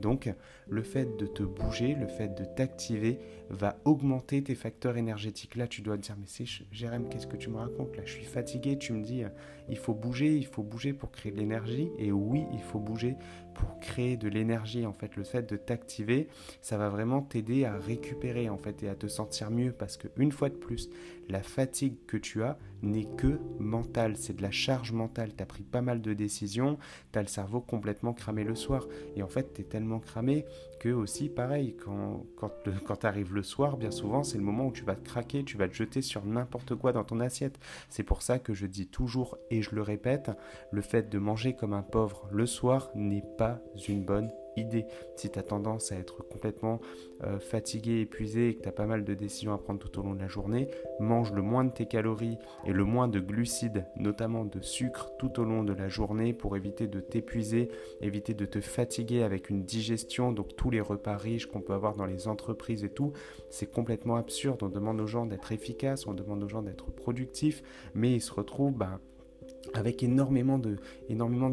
Donc, 0.01 0.33
le 0.69 0.83
fait 0.83 1.17
de 1.17 1.27
te 1.27 1.43
bouger, 1.43 1.95
le 1.95 2.07
fait 2.07 2.29
de 2.29 2.45
t'activer 2.45 3.19
va 3.51 3.79
augmenter 3.85 4.43
tes 4.43 4.55
facteurs 4.55 4.97
énergétiques. 4.97 5.57
Là, 5.57 5.67
tu 5.67 5.83
dois 5.83 5.97
te 5.97 6.03
dire, 6.03 6.17
mais 6.19 6.27
c'est 6.27 6.45
Jérém, 6.73 7.09
qu'est-ce 7.09 7.27
que 7.27 7.37
tu 7.37 7.51
me 7.51 7.57
racontes? 7.57 7.97
Là, 7.97 8.03
je 8.05 8.13
suis 8.13 8.25
fatigué. 8.25 8.79
Tu 8.79 8.93
me 8.93 9.03
dis, 9.03 9.25
euh, 9.25 9.29
il 9.69 9.77
faut 9.79 9.95
bouger, 9.95 10.37
il 10.37 10.47
faut 10.47 10.63
bouger 10.63 10.93
pour 10.93 11.11
créer 11.11 11.33
de 11.33 11.39
l'énergie. 11.39 11.91
Et 11.99 12.13
oui, 12.13 12.45
il 12.53 12.61
faut 12.61 12.79
bouger 12.79 13.17
pour 13.55 13.81
créer 13.81 14.17
de 14.17 14.29
l'énergie. 14.29 14.87
En 14.87 14.93
fait, 14.93 15.17
le 15.17 15.25
fait 15.25 15.49
de 15.49 15.57
t'activer, 15.57 16.29
ça 16.61 16.79
va 16.79 16.89
vraiment 16.89 17.23
t'aider 17.23 17.65
à 17.65 17.77
récupérer 17.77 18.49
en 18.49 18.59
fait 18.59 18.83
et 18.83 18.89
à 18.89 18.95
te 18.95 19.09
sentir 19.09 19.51
mieux 19.51 19.73
parce 19.73 19.97
que 19.97 20.09
une 20.17 20.33
fois 20.33 20.49
de 20.49 20.55
plus, 20.55 20.89
la 21.29 21.43
fatigue 21.43 21.97
que 22.07 22.17
tu 22.17 22.43
as 22.43 22.59
n'est 22.83 23.09
que 23.17 23.41
mentale, 23.59 24.17
c'est 24.17 24.37
de 24.37 24.43
la 24.43 24.51
charge 24.51 24.93
mentale. 24.93 25.33
Tu 25.37 25.43
as 25.43 25.47
pris 25.47 25.65
pas 25.65 25.83
mal 25.83 26.01
de 26.01 26.15
décisions, 26.15 26.79
tu 27.13 27.19
as 27.19 27.23
le 27.23 27.29
cerveau 27.29 27.61
complètement 27.61 28.13
cramé 28.13 28.45
le 28.45 28.55
soir 28.55 28.87
et 29.17 29.23
en 29.23 29.29
fait, 29.29 29.53
tu 29.55 29.63
es 29.63 29.65
tellement 29.65 29.99
cramé 29.99 30.45
que 30.79 30.89
aussi 30.91 31.29
pareil 31.29 31.77
quand 31.77 32.27
quand, 32.37 32.51
tu 32.63 33.25
le 33.25 33.43
soir, 33.43 33.77
bien 33.77 33.91
souvent, 33.91 34.23
c'est 34.23 34.39
le 34.39 34.45
moment 34.45 34.67
où 34.67 34.73
tu 34.73 34.85
vas 34.85 34.95
te 34.95 35.05
craquer, 35.05 35.45
tu 35.45 35.57
vas 35.57 35.69
te 35.69 35.75
jeter 35.75 36.03
sur 36.03 36.25
n'importe 36.25 36.75
quoi 36.75 36.93
dans 36.93 37.05
ton 37.05 37.21
assiette. 37.21 37.59
C'est 37.89 38.03
pour 38.03 38.23
ça 38.23 38.39
que 38.39 38.55
je 38.55 38.67
dis 38.67 38.87
toujours 38.87 39.39
et 39.51 39.63
je 39.63 39.75
le 39.75 39.83
répète, 39.83 40.31
le 40.71 40.83
fait 40.83 41.09
de 41.11 41.19
manger 41.19 41.55
comme 41.55 41.73
un 41.73 41.83
pauvre 41.83 42.29
le 42.31 42.47
soir 42.47 42.91
n'est 42.95 43.25
pas 43.37 43.61
une 43.89 44.05
bonne 44.05 44.31
idée. 44.59 44.87
Si 45.17 45.31
tu 45.31 45.39
as 45.39 45.43
tendance 45.43 45.93
à 45.93 45.97
être 45.97 46.23
complètement 46.23 46.81
euh, 47.25 47.39
fatigué, 47.39 48.01
épuisé 48.01 48.49
et 48.49 48.55
que 48.55 48.63
tu 48.63 48.69
as 48.69 48.73
pas 48.73 48.87
mal 48.87 49.05
de 49.05 49.15
décisions 49.15 49.53
à 49.53 49.59
prendre 49.59 49.81
tout 49.81 49.99
au 49.99 50.03
long 50.03 50.15
de 50.15 50.21
la 50.21 50.29
journée, 50.29 50.69
mange 51.01 51.33
le 51.33 51.43
moins 51.43 51.65
de 51.65 51.73
tes 51.73 51.87
calories 51.87 52.39
et 52.65 52.73
le 52.73 52.85
moins 52.85 53.09
de 53.09 53.21
glucides, 53.21 53.85
notamment 53.97 54.45
de 54.45 54.61
sucre, 54.61 55.13
tout 55.19 55.41
au 55.41 55.45
long 55.45 55.65
de 55.65 55.73
la 55.73 55.89
journée 55.89 56.33
pour 56.33 56.57
éviter 56.57 56.87
de 56.87 57.01
t'épuiser, 57.01 57.71
éviter 58.01 58.35
de 58.35 58.47
te 58.47 58.61
fatiguer 58.61 59.23
avec 59.23 59.51
une 59.51 59.65
digestion. 59.65 60.33
Donc 60.33 60.57
tous 60.57 60.71
les 60.71 60.81
repas 60.81 61.17
riches 61.17 61.47
qu'on 61.47 61.61
peut 61.61 61.75
avoir 61.75 61.97
dans 61.97 62.07
les 62.07 62.29
entreprises 62.29 62.85
et 62.85 62.91
tout, 62.91 63.13
c'est 63.51 63.71
complètement 63.71 64.17
absurde. 64.17 64.63
On 64.63 64.69
demande 64.69 65.01
aux 65.01 65.07
gens 65.07 65.27
d'être 65.27 65.53
efficaces, 65.53 66.07
on 66.07 66.15
demande 66.15 66.43
aux 66.45 66.49
gens 66.49 66.63
d'être 66.63 66.91
productifs, 66.91 67.63
mais 67.95 68.13
ils 68.13 68.21
se 68.21 68.33
retrouvent... 68.33 68.75
Ben, 68.75 69.01
avec 69.75 70.03
énormément 70.03 70.59
de, 70.59 70.79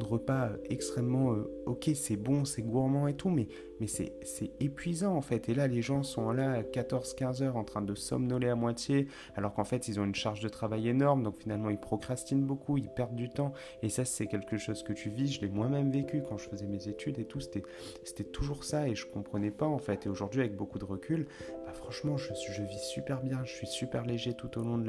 repas 0.03 0.49
extrêmement 0.69 1.33
euh, 1.33 1.51
ok 1.65 1.89
c'est 1.95 2.15
bon 2.15 2.45
c'est 2.45 2.61
gourmand 2.61 3.07
et 3.07 3.15
tout 3.15 3.29
mais 3.29 3.47
mais 3.79 3.87
c'est 3.87 4.51
épuisant 4.59 5.15
en 5.15 5.21
fait. 5.21 5.49
Et 5.49 5.53
là, 5.53 5.67
les 5.67 5.81
gens 5.81 6.03
sont 6.03 6.31
là 6.31 6.53
à 6.53 6.61
14-15 6.61 7.43
heures 7.43 7.57
en 7.57 7.63
train 7.63 7.81
de 7.81 7.95
somnoler 7.95 8.49
à 8.49 8.55
moitié, 8.55 9.07
alors 9.35 9.53
qu'en 9.53 9.63
fait, 9.63 9.87
ils 9.87 9.99
ont 9.99 10.05
une 10.05 10.15
charge 10.15 10.39
de 10.39 10.49
travail 10.49 10.87
énorme, 10.87 11.23
donc 11.23 11.37
finalement, 11.37 11.69
ils 11.69 11.77
procrastinent 11.77 12.45
beaucoup, 12.45 12.77
ils 12.77 12.89
perdent 12.89 13.15
du 13.15 13.29
temps. 13.29 13.53
Et 13.81 13.89
ça, 13.89 14.05
c'est 14.05 14.27
quelque 14.27 14.57
chose 14.57 14.83
que 14.83 14.93
tu 14.93 15.09
vis. 15.09 15.33
Je 15.33 15.41
l'ai 15.41 15.49
moi-même 15.49 15.91
vécu 15.91 16.23
quand 16.27 16.37
je 16.37 16.49
faisais 16.49 16.67
mes 16.67 16.87
études 16.87 17.19
et 17.19 17.25
tout. 17.25 17.39
C'était 17.39 18.23
toujours 18.23 18.63
ça 18.63 18.87
et 18.87 18.95
je 18.95 19.05
comprenais 19.05 19.51
pas 19.51 19.67
en 19.67 19.79
fait. 19.79 20.05
Et 20.05 20.09
aujourd'hui, 20.09 20.41
avec 20.41 20.55
beaucoup 20.55 20.79
de 20.79 20.85
recul, 20.85 21.27
franchement, 21.75 22.17
je, 22.17 22.63
vis 22.63 22.79
super 22.79 23.21
bien, 23.21 23.43
je 23.43 23.53
suis 23.53 23.67
super 23.67 24.05
léger 24.05 24.33
tout 24.33 24.57
au 24.57 24.63
long 24.63 24.77
de 24.77 24.87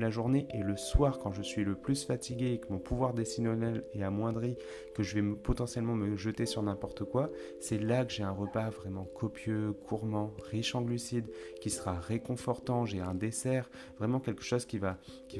la, 0.00 0.10
journée. 0.10 0.46
Et 0.54 0.62
le 0.62 0.76
soir, 0.76 1.18
quand 1.18 1.32
je 1.32 1.42
suis 1.42 1.64
le 1.64 1.74
plus 1.74 2.04
fatigué 2.04 2.52
et 2.52 2.58
que 2.58 2.72
mon 2.72 2.78
pouvoir 2.78 3.14
décisionnel 3.14 3.84
est 3.94 4.02
amoindri, 4.02 4.56
que 4.94 5.02
je 5.02 5.18
vais 5.18 5.34
potentiellement 5.34 5.94
me 5.94 6.16
jeter 6.16 6.46
sur 6.46 6.62
n'importe 6.62 7.04
quoi, 7.04 7.30
c'est 7.60 7.78
là 7.78 8.04
que 8.04 8.12
j'ai 8.12 8.22
un 8.22 8.30
repas 8.30 8.70
vraiment 8.70 9.04
copieux, 9.04 9.74
gourmand, 9.88 10.32
riche 10.50 10.74
en 10.74 10.82
glucides, 10.82 11.30
qui 11.60 11.70
sera 11.70 11.98
réconfortant. 11.98 12.84
J'ai 12.84 13.00
un 13.00 13.14
dessert, 13.14 13.70
vraiment 13.98 14.20
quelque 14.20 14.42
chose 14.42 14.66
qui 14.66 14.78
va, 14.78 14.98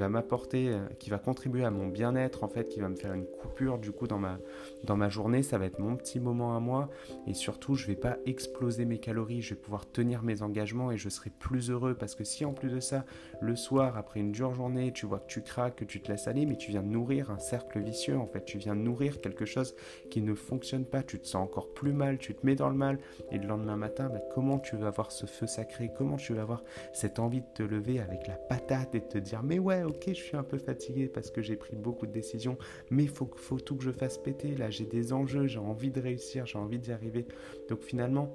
m'apporter, 0.08 0.70
euh, 0.70 0.86
qui 0.98 1.10
va 1.10 1.18
contribuer 1.18 1.64
à 1.64 1.70
mon 1.70 1.86
bien-être, 1.86 2.44
en 2.44 2.48
fait, 2.48 2.68
qui 2.68 2.80
va 2.80 2.88
me 2.88 2.96
faire 2.96 3.12
une 3.12 3.26
coupure 3.26 3.78
du 3.78 3.92
coup 3.92 4.06
dans 4.06 4.18
ma, 4.18 4.38
dans 4.84 4.96
ma 4.96 5.08
journée. 5.08 5.42
Ça 5.42 5.58
va 5.58 5.66
être 5.66 5.78
mon 5.78 5.96
petit 5.96 6.20
moment 6.20 6.56
à 6.56 6.60
moi. 6.60 6.88
Et 7.26 7.34
surtout, 7.34 7.74
je 7.74 7.86
vais 7.86 7.96
pas 7.96 8.16
exploser 8.26 8.84
mes 8.84 8.98
calories. 8.98 9.42
Je 9.42 9.54
vais 9.54 9.60
pouvoir 9.60 9.90
tenir 9.90 10.22
mes 10.22 10.42
et 10.90 10.96
je 10.96 11.08
serai 11.08 11.30
plus 11.30 11.70
heureux 11.70 11.94
parce 11.94 12.14
que 12.14 12.24
si 12.24 12.44
en 12.44 12.52
plus 12.52 12.70
de 12.70 12.80
ça, 12.80 13.04
le 13.40 13.56
soir, 13.56 13.96
après 13.96 14.20
une 14.20 14.32
dure 14.32 14.54
journée, 14.54 14.92
tu 14.92 15.06
vois 15.06 15.20
que 15.20 15.26
tu 15.26 15.42
craques, 15.42 15.76
que 15.76 15.84
tu 15.84 16.00
te 16.00 16.10
laisses 16.10 16.28
aller, 16.28 16.46
mais 16.46 16.56
tu 16.56 16.70
viens 16.70 16.82
nourrir 16.82 17.30
un 17.30 17.38
cercle 17.38 17.80
vicieux, 17.80 18.16
en 18.16 18.26
fait. 18.26 18.44
Tu 18.44 18.58
viens 18.58 18.74
nourrir 18.74 19.20
quelque 19.20 19.44
chose 19.44 19.74
qui 20.10 20.22
ne 20.22 20.34
fonctionne 20.34 20.84
pas. 20.84 21.02
Tu 21.02 21.18
te 21.18 21.26
sens 21.26 21.42
encore 21.42 21.72
plus 21.74 21.92
mal, 21.92 22.18
tu 22.18 22.34
te 22.34 22.44
mets 22.44 22.54
dans 22.54 22.68
le 22.68 22.76
mal. 22.76 22.98
Et 23.30 23.38
le 23.38 23.46
lendemain 23.46 23.76
matin, 23.76 24.08
bah, 24.08 24.20
comment 24.34 24.58
tu 24.58 24.76
vas 24.76 24.88
avoir 24.88 25.12
ce 25.12 25.26
feu 25.26 25.46
sacré? 25.46 25.90
Comment 25.96 26.16
tu 26.16 26.34
vas 26.34 26.42
avoir 26.42 26.64
cette 26.92 27.18
envie 27.18 27.40
de 27.40 27.46
te 27.54 27.62
lever 27.62 28.00
avec 28.00 28.26
la 28.26 28.36
patate 28.36 28.94
et 28.94 29.00
de 29.00 29.06
te 29.06 29.18
dire 29.18 29.42
Mais 29.42 29.58
ouais, 29.58 29.82
ok, 29.82 30.04
je 30.08 30.14
suis 30.14 30.36
un 30.36 30.44
peu 30.44 30.58
fatigué 30.58 31.08
parce 31.08 31.30
que 31.30 31.42
j'ai 31.42 31.56
pris 31.56 31.76
beaucoup 31.76 32.06
de 32.06 32.12
décisions, 32.12 32.56
mais 32.90 33.06
faut, 33.06 33.30
faut 33.36 33.60
tout 33.60 33.76
que 33.76 33.84
je 33.84 33.92
fasse 33.92 34.18
péter. 34.18 34.54
Là, 34.56 34.70
j'ai 34.70 34.86
des 34.86 35.12
enjeux, 35.12 35.46
j'ai 35.46 35.58
envie 35.58 35.90
de 35.90 36.00
réussir, 36.00 36.46
j'ai 36.46 36.58
envie 36.58 36.78
d'y 36.78 36.92
arriver. 36.92 37.26
Donc 37.68 37.82
finalement, 37.82 38.34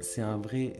c'est 0.00 0.22
un 0.22 0.36
vrai, 0.36 0.74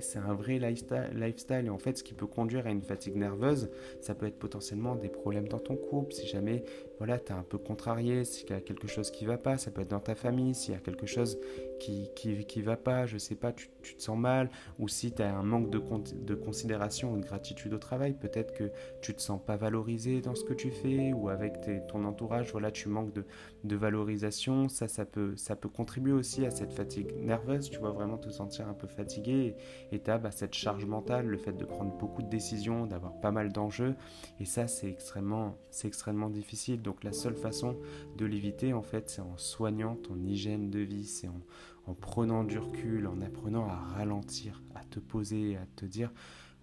lifestyle. 0.59 1.67
Et 1.67 1.71
en 1.71 1.79
fait, 1.79 1.99
ce 1.99 2.03
qui 2.03 2.15
peut 2.15 2.27
conduire 2.27 2.67
à 2.67 2.71
une 2.71 2.83
fatigue 2.83 3.17
nerveuse, 3.17 3.71
ça 4.01 4.15
peut 4.15 4.27
être 4.27 4.39
potentiellement 4.39 4.97
des 4.97 5.09
problèmes 5.09 5.49
dans 5.49 5.59
ton 5.59 5.77
couple. 5.77 6.13
Si 6.13 6.27
jamais, 6.27 6.65
voilà, 7.03 7.19
tu 7.19 7.33
es 7.33 7.35
un 7.35 7.43
peu 7.43 7.59
contrarié, 7.59 8.25
s'il 8.25 8.49
y 8.49 8.53
a 8.53 8.61
quelque 8.61 8.87
chose 8.87 9.11
qui 9.11 9.25
va 9.25 9.37
pas, 9.37 9.59
ça 9.59 9.73
peut 9.73 9.81
être 9.81 9.91
dans 9.91 9.99
ta 9.99 10.15
famille. 10.15 10.55
S'il 10.55 10.73
y 10.73 10.77
a 10.77 10.81
quelque 10.81 11.05
chose 11.05 11.37
qui, 11.81 12.09
qui, 12.15 12.47
qui 12.47 12.63
va 12.63 12.77
pas, 12.77 13.07
je 13.07 13.19
sais 13.19 13.35
pas, 13.35 13.51
tu, 13.53 13.71
tu 13.83 13.97
te 13.97 14.03
sens 14.03 14.17
mal. 14.17 14.51
Ou 14.79 14.87
si 14.87 15.11
tu 15.11 15.21
as 15.21 15.35
un 15.35 15.43
manque 15.43 15.69
de, 15.69 15.83
de 16.15 16.35
considération 16.37 17.13
ou 17.13 17.17
de 17.17 17.25
gratitude 17.25 17.75
au 17.75 17.79
travail, 17.79 18.15
peut-être 18.15 18.55
que 18.55 18.71
tu 19.01 19.17
te 19.17 19.21
sens 19.21 19.41
pas 19.45 19.57
valorisé 19.57 20.21
dans 20.21 20.37
ce 20.37 20.45
que 20.45 20.55
tu 20.55 20.71
fais 20.71 21.13
ou 21.13 21.29
avec 21.29 21.55
ton 21.89 22.05
entourage, 22.05 22.53
voilà, 22.53 22.71
tu 22.71 22.89
manques 22.89 23.13
de, 23.13 23.25
de 23.65 23.75
valorisation. 23.75 24.69
Ça, 24.69 24.87
ça 24.87 25.05
peut, 25.05 25.35
ça 25.35 25.57
peut 25.57 25.69
contribuer 25.69 26.13
aussi 26.13 26.47
à 26.47 26.53
cette 26.53 26.73
fatigue 26.73 27.17
nerveuse. 27.17 27.69
Tu 27.69 27.81
vois, 27.81 27.91
vraiment 27.91 28.17
te 28.17 28.29
sentir 28.29 28.69
un 28.69 28.75
peu 28.75 28.87
fatigué 28.87 29.57
et 29.91 29.99
tu 29.99 30.09
as 30.09 30.19
bah, 30.19 30.31
cette 30.31 30.55
charge 30.55 30.85
mentale, 30.85 31.27
le 31.27 31.37
fait 31.37 31.53
de 31.53 31.65
prendre 31.65 31.99
beaucoup 31.99 32.23
de 32.23 32.29
décisions, 32.29 32.87
d'avoir 32.87 33.19
pas 33.19 33.33
mal 33.33 33.53
d'enjeux 33.53 33.97
et 34.39 34.45
ça 34.45 34.69
c'est 34.69 34.89
extrêmement, 34.89 35.57
extrêmement 35.83 36.31
difficile. 36.31 36.81
Donc 36.81 36.92
la 37.03 37.13
seule 37.13 37.37
façon 37.37 37.77
de 38.17 38.27
l'éviter 38.27 38.73
en 38.73 38.83
fait 38.83 39.11
c'est 39.11 39.21
en 39.21 39.37
soignant 39.37 39.97
ton 39.97 40.17
hygiène 40.23 40.71
de 40.71 40.81
vie, 40.81 41.07
c'est 41.07 41.29
en, 41.29 41.41
en 41.87 41.95
prenant 41.95 42.45
du 42.45 42.59
recul, 42.59 43.07
en 43.07 43.21
apprenant 43.21 43.67
à 43.67 43.77
ralentir, 43.77 44.63
à 44.75 44.85
te 44.85 45.01
poser, 45.01 45.57
à 45.57 45.67
te 45.77 45.85
dire 45.85 46.13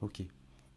ok 0.01 0.24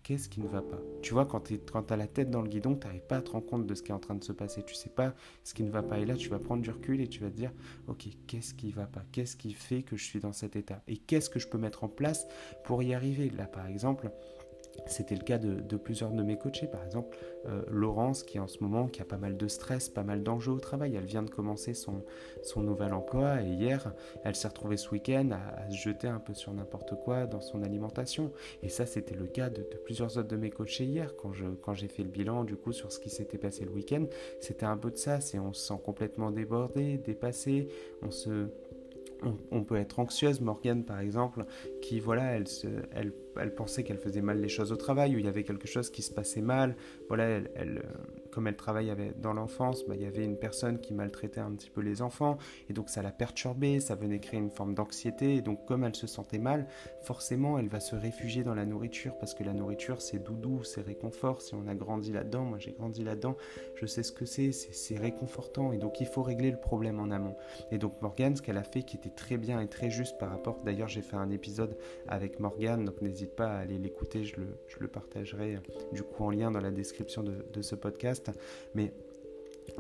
qu'est-ce 0.03 0.29
qui 0.29 0.41
ne 0.41 0.49
va 0.49 0.63
pas? 0.63 0.81
Tu 1.01 1.15
vois, 1.15 1.27
quand 1.27 1.41
tu 1.41 1.59
as 1.91 1.97
la 1.97 2.07
tête 2.07 2.31
dans 2.31 2.43
le 2.43 2.49
guidon, 2.49 2.75
tu 2.75 2.87
n'arrives 2.87 3.07
pas 3.07 3.19
à 3.19 3.23
te 3.23 3.31
rendre 3.31 3.47
compte 3.47 3.67
de 3.67 3.75
ce 3.75 3.83
qui 3.83 3.91
est 3.91 3.95
en 3.95 4.01
train 4.01 4.15
de 4.15 4.25
se 4.25 4.33
passer. 4.33 4.63
Tu 4.63 4.75
sais 4.75 4.91
pas 4.91 5.15
ce 5.45 5.55
qui 5.55 5.63
ne 5.63 5.71
va 5.71 5.83
pas. 5.83 5.99
Et 5.99 6.05
là, 6.05 6.15
tu 6.15 6.29
vas 6.29 6.39
prendre 6.39 6.63
du 6.63 6.71
recul 6.71 7.01
et 7.01 7.09
tu 7.09 7.21
vas 7.21 7.31
te 7.31 7.37
dire, 7.37 7.53
ok, 7.89 8.09
qu'est-ce 8.27 8.55
qui 8.55 8.69
ne 8.69 8.73
va 8.73 8.87
pas? 8.87 9.05
Qu'est-ce 9.13 9.37
qui 9.37 9.53
fait 9.53 9.83
que 9.83 9.97
je 9.97 10.05
suis 10.05 10.21
dans 10.21 10.33
cet 10.33 10.57
état? 10.57 10.83
Et 10.89 10.97
qu'est-ce 10.97 11.31
que 11.31 11.39
je 11.39 11.49
peux 11.49 11.59
mettre 11.59 11.85
en 11.85 11.89
place 11.89 12.27
pour 12.65 12.83
y 12.83 12.95
arriver? 12.95 13.31
Là, 13.31 13.47
par 13.47 13.67
exemple, 13.67 14.11
c'était 14.87 15.15
le 15.15 15.23
cas 15.23 15.39
de, 15.39 15.77
plusieurs 15.77 16.11
de 16.11 16.23
mes 16.23 16.37
coachés, 16.37 16.67
par 16.67 16.85
exemple 16.85 17.17
euh, 17.47 17.63
Laurence 17.69 18.23
qui 18.23 18.39
en 18.39 18.47
ce 18.47 18.59
moment 18.61 18.89
qui 18.89 19.03
a 19.03 19.05
pas 19.05 19.17
mal 19.17 19.37
de 19.37 19.49
stress, 19.49 19.89
pas 19.89 20.03
mal 20.03 20.23
d'enjeux 20.23 20.53
au 20.53 20.61
travail. 20.61 20.97
Elle 20.97 21.05
vient 21.05 21.23
de 21.23 21.31
commencer 21.31 21.75
son, 21.75 22.05
son 22.43 22.63
nouvel 22.63 22.93
emploi 22.93 23.43
et 23.43 23.49
hier, 23.49 23.93
elle 24.25 24.35
s'est 24.35 24.49
retrouvée 24.49 24.77
ce 24.77 24.91
week-end 24.91 25.31
à, 25.33 25.71
se 25.71 25.77
jeter 25.77 26.09
un 26.09 26.19
peu 26.19 26.35
sur 26.35 26.53
n'importe 26.53 26.95
quoi 27.03 27.27
dans 27.27 27.41
son 27.41 27.63
alimentation. 27.63 28.33
Et 28.63 28.69
ça, 28.69 28.87
c'était 28.87 29.15
le 29.15 29.27
cas 29.27 29.51
de, 29.51 29.63
plusieurs 29.85 30.17
autres 30.19 30.29
de 30.29 30.37
mes 30.37 30.51
coachés 30.51 30.85
hier 30.85 31.15
quand 31.17 31.33
je 31.33 31.47
quand 31.63 31.75
j'ai 31.75 31.89
fait 31.89 32.03
le 32.03 32.11
bilan 32.11 32.45
du 32.45 32.57
coup 32.57 32.73
sur 32.73 32.93
ce 32.93 32.99
qui 32.99 33.11
s'était 33.11 33.39
passé 33.39 33.65
le 33.65 33.71
week-end. 33.71 34.07
C'était 34.41 34.67
un 34.67 34.77
peu 34.77 34.91
de 34.91 34.97
ça, 34.97 35.21
c'est 35.21 35.39
on 35.39 35.53
se 35.53 35.67
sent 35.67 35.81
complètement 35.85 36.31
débordé, 36.31 36.99
dépassé, 36.99 37.69
on 38.03 38.11
se 38.11 38.49
on, 39.51 39.65
peut 39.65 39.77
être 39.77 39.99
anxieuse, 39.99 40.41
Morgane 40.41 40.85
par 40.85 41.01
exemple, 41.01 41.45
qui 41.81 42.01
voilà, 42.01 42.25
elle, 42.33 42.49
se, 42.49 42.67
elle, 42.93 43.55
pensait 43.55 43.85
qu'elle 43.85 43.99
faisait 43.99 44.23
mal 44.23 44.41
les 44.41 44.49
choses 44.49 44.73
au 44.73 44.77
travail, 44.77 45.15
ou 45.15 45.19
il 45.19 45.25
y 45.25 45.29
avait 45.29 45.45
quelque 45.45 45.69
chose 45.69 45.91
qui 45.91 46.03
se 46.03 46.13
passait 46.13 46.43
mal. 46.43 46.77
Voilà, 47.09 47.25
elle, 47.25 47.51
elle 47.55 47.83
comme 48.33 48.47
elle 48.47 48.57
travaille 48.57 48.93
dans 49.19 49.35
l'enfance, 49.35 49.85
bah, 49.87 49.95
il 49.95 50.03
y 50.03 50.07
avait 50.07 50.25
une 50.25 50.39
personne 50.39 50.81
qui 50.81 50.95
maltraitait 50.95 51.41
un 51.41 51.53
petit 51.53 51.71
peu 51.71 51.83
les 51.83 52.03
enfants, 52.03 52.39
et 52.69 52.73
donc 52.73 52.89
ça 52.89 53.03
l'a 53.03 53.13
perturbée, 53.13 53.79
ça 53.79 53.95
venait 53.95 54.19
créer 54.19 54.41
une 54.41 54.51
forme 54.51 54.75
d'anxiété, 54.75 55.37
et 55.37 55.43
donc 55.43 55.65
comme 55.67 55.85
elle 55.85 55.95
se 55.95 56.07
sentait 56.07 56.39
mal, 56.39 56.67
forcément 57.03 57.59
elle 57.59 57.69
va 57.69 57.79
se 57.79 57.95
réfugier 57.95 58.43
dans 58.43 58.55
la 58.55 58.65
nourriture, 58.65 59.17
parce 59.19 59.35
que 59.35 59.45
la 59.45 59.53
nourriture 59.53 60.01
c'est 60.01 60.19
doudou, 60.19 60.65
c'est 60.65 60.81
réconfort, 60.81 61.43
si 61.43 61.55
on 61.55 61.67
a 61.69 61.75
grandi 61.75 62.13
là-dedans, 62.13 62.45
moi 62.45 62.59
j'ai 62.59 62.73
grandi 62.73 63.05
là-dedans, 63.05 63.37
je 63.75 63.87
sais 63.87 64.03
ce 64.03 64.13
que 64.13 64.25
c'est, 64.25 64.53
c'est 64.53 64.97
réconfortant, 64.97 65.73
et 65.73 65.79
donc 65.79 66.01
il 66.01 66.07
faut 66.07 66.23
régler 66.23 66.51
le 66.51 66.59
problème 66.59 66.99
en 67.01 67.11
amont. 67.11 67.37
Et 67.71 67.79
donc 67.79 68.01
Morgane, 68.01 68.37
ce 68.37 68.43
qu'elle 68.43 68.59
a 68.59 68.65
fait 68.65 68.83
qui 68.83 68.97
était 68.97 69.11
très 69.11 69.37
bien 69.37 69.61
et 69.61 69.69
très 69.69 69.91
juste 69.91 70.19
par 70.19 70.31
rapport, 70.31 70.61
d'ailleurs 70.65 70.89
j'ai 70.89 71.03
fait 71.03 71.17
un 71.17 71.31
épisode 71.31 71.77
avec 72.09 72.41
Morgane, 72.41 72.87
donc 72.87 73.03
n'hésite 73.03 73.37
pas 73.37 73.49
à 73.49 73.59
aller 73.59 73.79
l'écouter, 73.79 74.25
je 74.25 74.37
le, 74.81 74.89
partagerai 74.89 75.59
du 75.93 76.03
coup 76.03 76.25
en 76.25 76.31
lien 76.31 76.51
dans 76.51 76.61
la 76.61 76.71
description 76.71 77.23
de, 77.23 77.47
de 77.53 77.63
ce 77.63 77.75
podcast. 77.75 78.22
Mais 78.75 78.93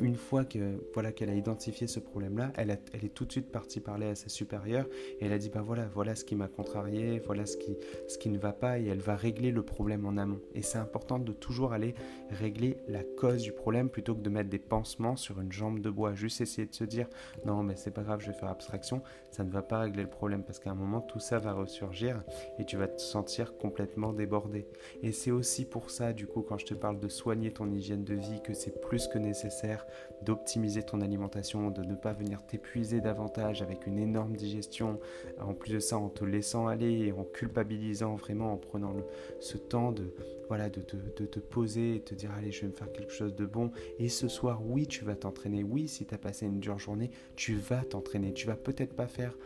une 0.00 0.16
fois 0.16 0.44
que 0.44 0.82
voilà 0.94 1.12
qu'elle 1.12 1.30
a 1.30 1.34
identifié 1.34 1.87
ce 1.87 2.00
problème-là, 2.00 2.52
elle, 2.56 2.70
est 2.70 3.14
tout 3.14 3.25
de 3.25 3.32
suite 3.32 3.50
partie 3.50 3.80
parler 3.80 4.06
à 4.06 4.14
sa 4.14 4.28
supérieure 4.28 4.87
et 5.20 5.26
elle 5.26 5.32
a 5.32 5.38
dit 5.38 5.50
bah 5.50 5.62
voilà 5.62 5.87
voilà 5.94 6.14
ce 6.14 6.25
qui 6.25 6.37
m'a 6.37 6.49
contrarié, 6.49 7.20
voilà 7.20 7.46
ce 7.46 7.56
qui 7.56 7.76
ce 8.08 8.18
qui 8.18 8.28
ne 8.28 8.38
va 8.38 8.52
pas 8.52 8.78
et 8.78 8.87
elle 8.87 9.00
va 9.00 9.16
régler 9.16 9.50
le 9.50 9.62
problème 9.62 10.06
en 10.06 10.16
amont. 10.16 10.40
Et 10.54 10.62
c'est 10.62 10.78
important 10.78 11.18
de 11.18 11.32
toujours 11.32 11.72
aller 11.72 11.94
régler 12.30 12.78
la 12.88 13.02
cause 13.04 13.42
du 13.42 13.52
problème 13.52 13.90
plutôt 13.90 14.14
que 14.14 14.20
de 14.20 14.30
mettre 14.30 14.50
des 14.50 14.58
pansements 14.58 15.16
sur 15.16 15.40
une 15.40 15.52
jambe 15.52 15.80
de 15.80 15.90
bois. 15.90 16.14
Juste 16.14 16.40
essayer 16.40 16.66
de 16.66 16.75
se 16.75 16.84
dire 16.84 17.08
non 17.44 17.62
mais 17.62 17.76
c'est 17.76 17.90
pas 17.90 18.02
grave, 18.02 18.20
je 18.20 18.28
vais 18.28 18.38
faire 18.38 18.50
abstraction, 18.50 19.02
ça 19.30 19.44
ne 19.44 19.50
va 19.50 19.62
pas 19.62 19.80
régler 19.80 20.02
le 20.02 20.11
problème 20.11 20.42
parce 20.42 20.58
qu'à 20.58 20.70
un 20.70 20.75
moment 20.75 21.00
tout 21.00 21.20
ça 21.20 21.38
va 21.38 21.52
ressurgir 21.52 22.22
et 22.58 22.64
tu 22.64 22.76
vas 22.76 22.88
te 22.88 23.00
sentir 23.00 23.56
complètement 23.56 24.12
débordé. 24.12 24.66
Et 25.02 25.12
c'est 25.12 25.30
aussi 25.30 25.64
pour 25.64 25.90
ça 25.90 26.12
du 26.12 26.26
coup 26.26 26.42
quand 26.42 26.58
je 26.58 26.66
te 26.66 26.75
parle 26.75 26.99
de 26.99 27.08
soigner 27.08 27.50
ton 27.50 27.70
hygiène 27.70 28.04
de 28.04 28.14
vie 28.14 28.40
que 28.42 28.54
c'est 28.54 28.80
plus 28.80 29.08
que 29.08 29.18
nécessaire 29.18 29.82
d'optimiser 30.23 30.83
ton 30.83 31.01
alimentation, 31.01 31.71
de 31.71 31.83
ne 31.83 31.95
pas 31.95 32.12
venir 32.12 32.45
t'épuiser 32.47 33.01
davantage 33.01 33.62
avec 33.62 33.87
une 33.87 33.99
énorme 33.99 34.37
digestion, 34.37 35.01
en 35.41 35.55
plus 35.55 35.73
de 35.73 35.79
ça 35.81 35.99
en 35.99 36.09
te 36.09 36.25
laissant 36.25 36.67
aller 36.67 37.07
et 37.07 37.12
en 37.12 37.25
culpabilisant 37.25 38.15
vraiment, 38.15 38.53
en 38.53 38.57
prenant 38.57 38.95
ce 39.41 39.57
temps 39.57 39.93
de, 39.93 40.15
voilà, 40.49 40.69
de, 40.69 40.83
te 40.83 41.39
poser 41.39 41.97
et 41.97 42.01
te 42.01 42.15
dire 42.15 42.31
allez 42.37 42.53
je 42.53 42.62
vais 42.62 42.69
me 42.69 42.73
faire 42.73 42.93
quelque 42.93 43.12
chose 43.12 43.35
de 43.35 43.47
bon. 43.47 43.71
Et 43.99 44.09
ce 44.09 44.29
soir 44.29 44.61
oui 44.65 44.87
tu 44.87 45.05
vas 45.05 45.17
t'entraîner, 45.17 45.62
oui 45.65 45.89
si 45.89 46.05
tu 46.05 46.15
as 46.15 46.19
passé 46.19 46.47
une 46.47 46.61
dure 46.61 46.79
journée 46.79 47.11
tu 47.37 47.55
vas 47.55 47.85
t'entraîner, 47.85 48.33
tu 48.33 48.47
vas 48.47 48.57
peut-être 48.57 48.95
pas 48.95 49.07
faire 49.07 49.37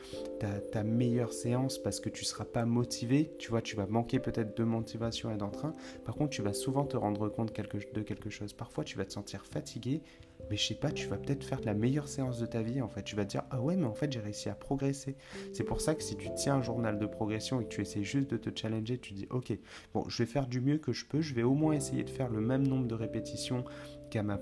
ta, 0.40 0.82
meilleure 0.84 1.32
séance 1.32 1.78
parce 1.78 2.00
que 2.00 2.08
tu 2.08 2.24
seras 2.24 2.44
pas 2.44 2.64
motivé, 2.64 3.30
tu 3.38 3.50
vois 3.50 3.62
tu 3.62 3.76
vas 3.76 3.86
manquer 3.86 4.18
peut-être 4.18 4.56
de 4.56 4.64
motivation 4.64 5.32
et 5.32 5.36
d'entrain, 5.36 5.72
par 6.04 6.14
contre 6.14 6.30
tu 6.30 6.42
vas 6.42 6.52
souvent 6.52 6.84
te 6.84 6.96
rendre 6.96 7.28
compte 7.28 7.52
de 7.52 8.02
quelque 8.02 8.30
chose, 8.30 8.52
parfois 8.52 8.84
tu 8.84 8.96
vas 8.98 9.04
te 9.04 9.12
sentir 9.12 9.44
fatigué 9.46 10.02
mais 10.50 10.56
je 10.56 10.66
sais 10.66 10.74
pas, 10.74 10.90
tu 10.90 11.06
vas 11.08 11.16
peut-être 11.16 11.44
faire 11.44 11.60
la 11.64 11.74
meilleure 11.74 12.08
séance 12.08 12.38
de 12.38 12.46
ta 12.46 12.62
vie 12.62 12.80
en 12.80 12.88
fait. 12.88 13.02
Tu 13.02 13.16
vas 13.16 13.24
te 13.24 13.30
dire 13.30 13.42
ah 13.50 13.60
ouais, 13.60 13.76
mais 13.76 13.86
en 13.86 13.94
fait 13.94 14.12
j'ai 14.12 14.20
réussi 14.20 14.48
à 14.48 14.54
progresser. 14.54 15.16
C'est 15.52 15.64
pour 15.64 15.80
ça 15.80 15.94
que 15.94 16.02
si 16.02 16.16
tu 16.16 16.28
tiens 16.34 16.56
un 16.56 16.62
journal 16.62 16.98
de 16.98 17.06
progression 17.06 17.60
et 17.60 17.64
que 17.64 17.68
tu 17.70 17.80
essaies 17.80 18.04
juste 18.04 18.30
de 18.30 18.36
te 18.36 18.50
challenger, 18.58 18.98
tu 18.98 19.14
dis 19.14 19.26
ok, 19.30 19.52
bon, 19.94 20.04
je 20.08 20.22
vais 20.22 20.26
faire 20.26 20.46
du 20.46 20.60
mieux 20.60 20.78
que 20.78 20.92
je 20.92 21.06
peux, 21.06 21.20
je 21.20 21.34
vais 21.34 21.42
au 21.42 21.54
moins 21.54 21.74
essayer 21.74 22.04
de 22.04 22.10
faire 22.10 22.28
le 22.28 22.40
même 22.40 22.66
nombre 22.66 22.86
de 22.86 22.94
répétitions 22.94 23.64
qu'à 24.10 24.22
ma, 24.22 24.40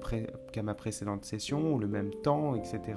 qu'à 0.53 0.63
ma 0.63 0.75
précédente 0.75 1.25
session 1.25 1.75
ou 1.75 1.79
le 1.79 1.89
même 1.89 2.11
temps, 2.23 2.55
etc 2.55 2.95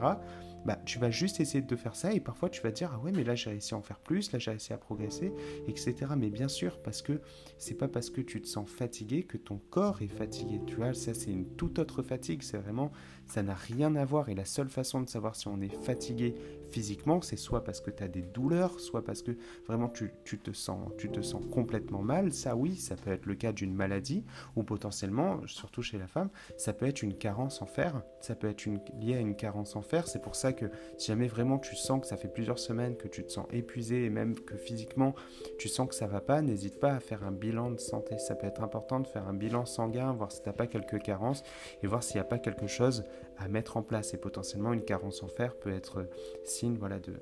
bah, 0.67 0.77
tu 0.83 1.00
vas 1.00 1.09
juste 1.09 1.39
essayer 1.39 1.62
de 1.62 1.75
faire 1.77 1.95
ça 1.95 2.12
et 2.12 2.19
parfois 2.19 2.50
tu 2.50 2.62
vas 2.62 2.71
dire 2.71 2.91
ah 2.93 3.00
ouais 3.00 3.13
mais 3.13 3.24
là 3.24 3.36
j'ai 3.36 3.51
réussi 3.51 3.74
à 3.74 3.77
en 3.77 3.81
faire 3.81 4.01
plus, 4.01 4.33
là 4.33 4.39
j'ai 4.39 4.51
réussi 4.51 4.74
à 4.74 4.77
progresser, 4.77 5.31
etc. 5.69 5.95
Mais 6.17 6.29
bien 6.29 6.50
sûr 6.50 6.81
parce 6.81 7.01
que 7.01 7.21
c'est 7.57 7.75
pas 7.75 7.88
parce 7.88 8.09
que 8.09 8.19
tu 8.19 8.41
te 8.41 8.47
sens 8.50 8.69
fatigué 8.69 9.24
que 9.24 9.38
ton 9.38 9.62
corps 9.69 10.01
est 10.01 10.09
fatigué. 10.09 10.59
Tu 10.67 10.75
vois, 10.75 10.93
ça 10.93 11.13
c'est 11.13 11.31
une 11.31 11.45
toute 11.55 11.79
autre 11.79 12.03
fatigue. 12.03 12.43
C'est 12.43 12.57
vraiment 12.57 12.91
ça 13.27 13.43
n'a 13.43 13.53
rien 13.53 13.95
à 13.95 14.03
voir 14.03 14.27
et 14.27 14.36
la 14.36 14.43
seule 14.43 14.67
façon 14.67 15.00
de 15.00 15.07
savoir 15.07 15.38
si 15.38 15.47
on 15.47 15.62
est 15.62 15.74
fatigué 15.83 16.36
physiquement, 16.69 17.21
c'est 17.21 17.38
soit 17.38 17.63
parce 17.63 17.81
que 17.81 17.91
tu 17.91 18.03
as 18.03 18.07
des 18.07 18.21
douleurs, 18.21 18.79
soit 18.79 19.03
parce 19.03 19.21
que 19.21 19.31
vraiment 19.67 19.89
tu, 19.89 20.12
te 20.24 20.51
sens, 20.51 20.91
tu 20.97 21.09
te 21.09 21.21
sens 21.21 21.43
complètement 21.51 22.01
mal. 22.01 22.31
Ça, 22.31 22.55
oui, 22.55 22.75
ça 22.75 22.95
peut 22.95 23.12
être 23.12 23.25
le 23.25 23.36
cas 23.36 23.51
d'une 23.51 23.74
maladie 23.74 24.24
ou 24.55 24.63
potentiellement, 24.63 25.41
surtout 25.47 25.81
chez 25.81 25.97
la 25.97 26.07
femme, 26.07 26.29
ça 26.57 26.74
peut 26.74 26.86
être 26.86 27.01
une 27.01 27.15
carence 27.15 27.62
en 27.62 27.65
fer. 27.65 28.01
Ça 28.21 28.36
peut 28.36 28.50
être 28.50 28.65
une, 28.65 28.79
lié 29.00 29.15
à 29.15 29.19
une 29.19 29.36
carence 29.36 29.75
en 29.75 29.81
fer. 29.81 30.07
C'est 30.07 30.21
pour 30.21 30.36
ça 30.36 30.53
que 30.53 30.65
si 30.97 31.07
jamais 31.07 31.27
vraiment 31.27 31.59
tu 31.59 31.75
sens 31.75 32.01
que 32.01 32.07
ça 32.07 32.17
fait 32.17 32.27
plusieurs 32.27 32.59
semaines 32.59 32.95
que 32.97 33.07
tu 33.07 33.24
te 33.24 33.31
sens 33.31 33.47
épuisé 33.51 34.05
et 34.05 34.09
même 34.09 34.36
que 34.39 34.55
physiquement 34.55 35.15
tu 35.57 35.67
sens 35.67 35.88
que 35.88 35.95
ça 35.95 36.07
va 36.07 36.21
pas, 36.21 36.41
n'hésite 36.41 36.79
pas 36.79 36.93
à 36.93 37.00
faire 37.00 37.24
un 37.24 37.31
bilan 37.31 37.71
de 37.71 37.79
santé. 37.79 38.17
Ça 38.17 38.36
peut 38.36 38.47
être 38.47 38.63
important 38.63 39.00
de 39.00 39.07
faire 39.07 39.27
un 39.27 39.33
bilan 39.33 39.65
sanguin, 39.65 40.13
voir 40.13 40.31
si 40.31 40.41
tu 40.41 40.50
n'as 40.50 40.53
pas 40.53 40.67
quelques 40.67 41.00
carences 41.00 41.43
et 41.83 41.88
voir 41.88 42.03
s'il 42.03 42.15
n'y 42.15 42.21
a 42.21 42.25
pas 42.25 42.39
quelque 42.39 42.67
chose 42.67 43.03
à 43.38 43.48
mettre 43.48 43.77
en 43.77 43.84
place. 43.84 44.13
Et 44.13 44.17
potentiellement 44.17 44.74
une 44.74 44.84
carence 44.84 45.24
en 45.24 45.27
fer 45.27 45.56
peut 45.56 45.74
être 45.74 46.08
signe 46.44 46.77
voilà, 46.77 47.00
de, 47.00 47.13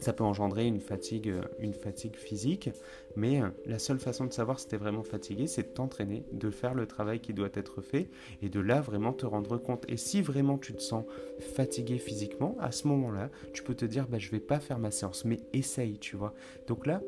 ça 0.00 0.14
peut 0.14 0.24
engendrer 0.24 0.66
une 0.66 0.80
fatigue, 0.80 1.28
euh, 1.28 1.42
une 1.58 1.74
fatigue 1.74 2.16
physique, 2.16 2.70
mais 3.16 3.42
euh, 3.42 3.48
la 3.66 3.78
seule 3.78 3.98
façon 3.98 4.24
de 4.24 4.32
savoir 4.32 4.58
si 4.58 4.66
tu 4.66 4.74
es 4.74 4.78
vraiment 4.78 5.02
fatigué, 5.02 5.46
c'est 5.46 5.62
de 5.62 5.68
t'entraîner, 5.68 6.24
de 6.32 6.50
faire 6.50 6.74
le 6.74 6.86
travail 6.86 7.20
qui 7.20 7.34
doit 7.34 7.50
être 7.54 7.82
fait 7.82 8.08
et 8.42 8.48
de 8.48 8.60
là 8.60 8.80
vraiment 8.80 9.12
te 9.12 9.26
rendre 9.26 9.58
compte. 9.58 9.84
Et 9.88 9.96
si 9.96 10.22
vraiment 10.22 10.58
tu 10.58 10.72
te 10.72 10.82
sens 10.82 11.04
fatigué 11.38 11.98
physiquement, 11.98 12.56
à 12.60 12.72
ce 12.72 12.88
moment-là, 12.88 13.30
tu 13.52 13.62
peux 13.62 13.74
te 13.74 13.84
dire 13.84 14.08
bah, 14.08 14.18
je 14.18 14.30
vais 14.30 14.40
pas 14.40 14.58
faire 14.58 14.78
ma 14.78 14.90
séance, 14.90 15.24
mais 15.24 15.40
essaye, 15.52 15.98
tu 15.98 16.16
vois. 16.16 16.34
Donc 16.66 16.86
là, 16.86 17.02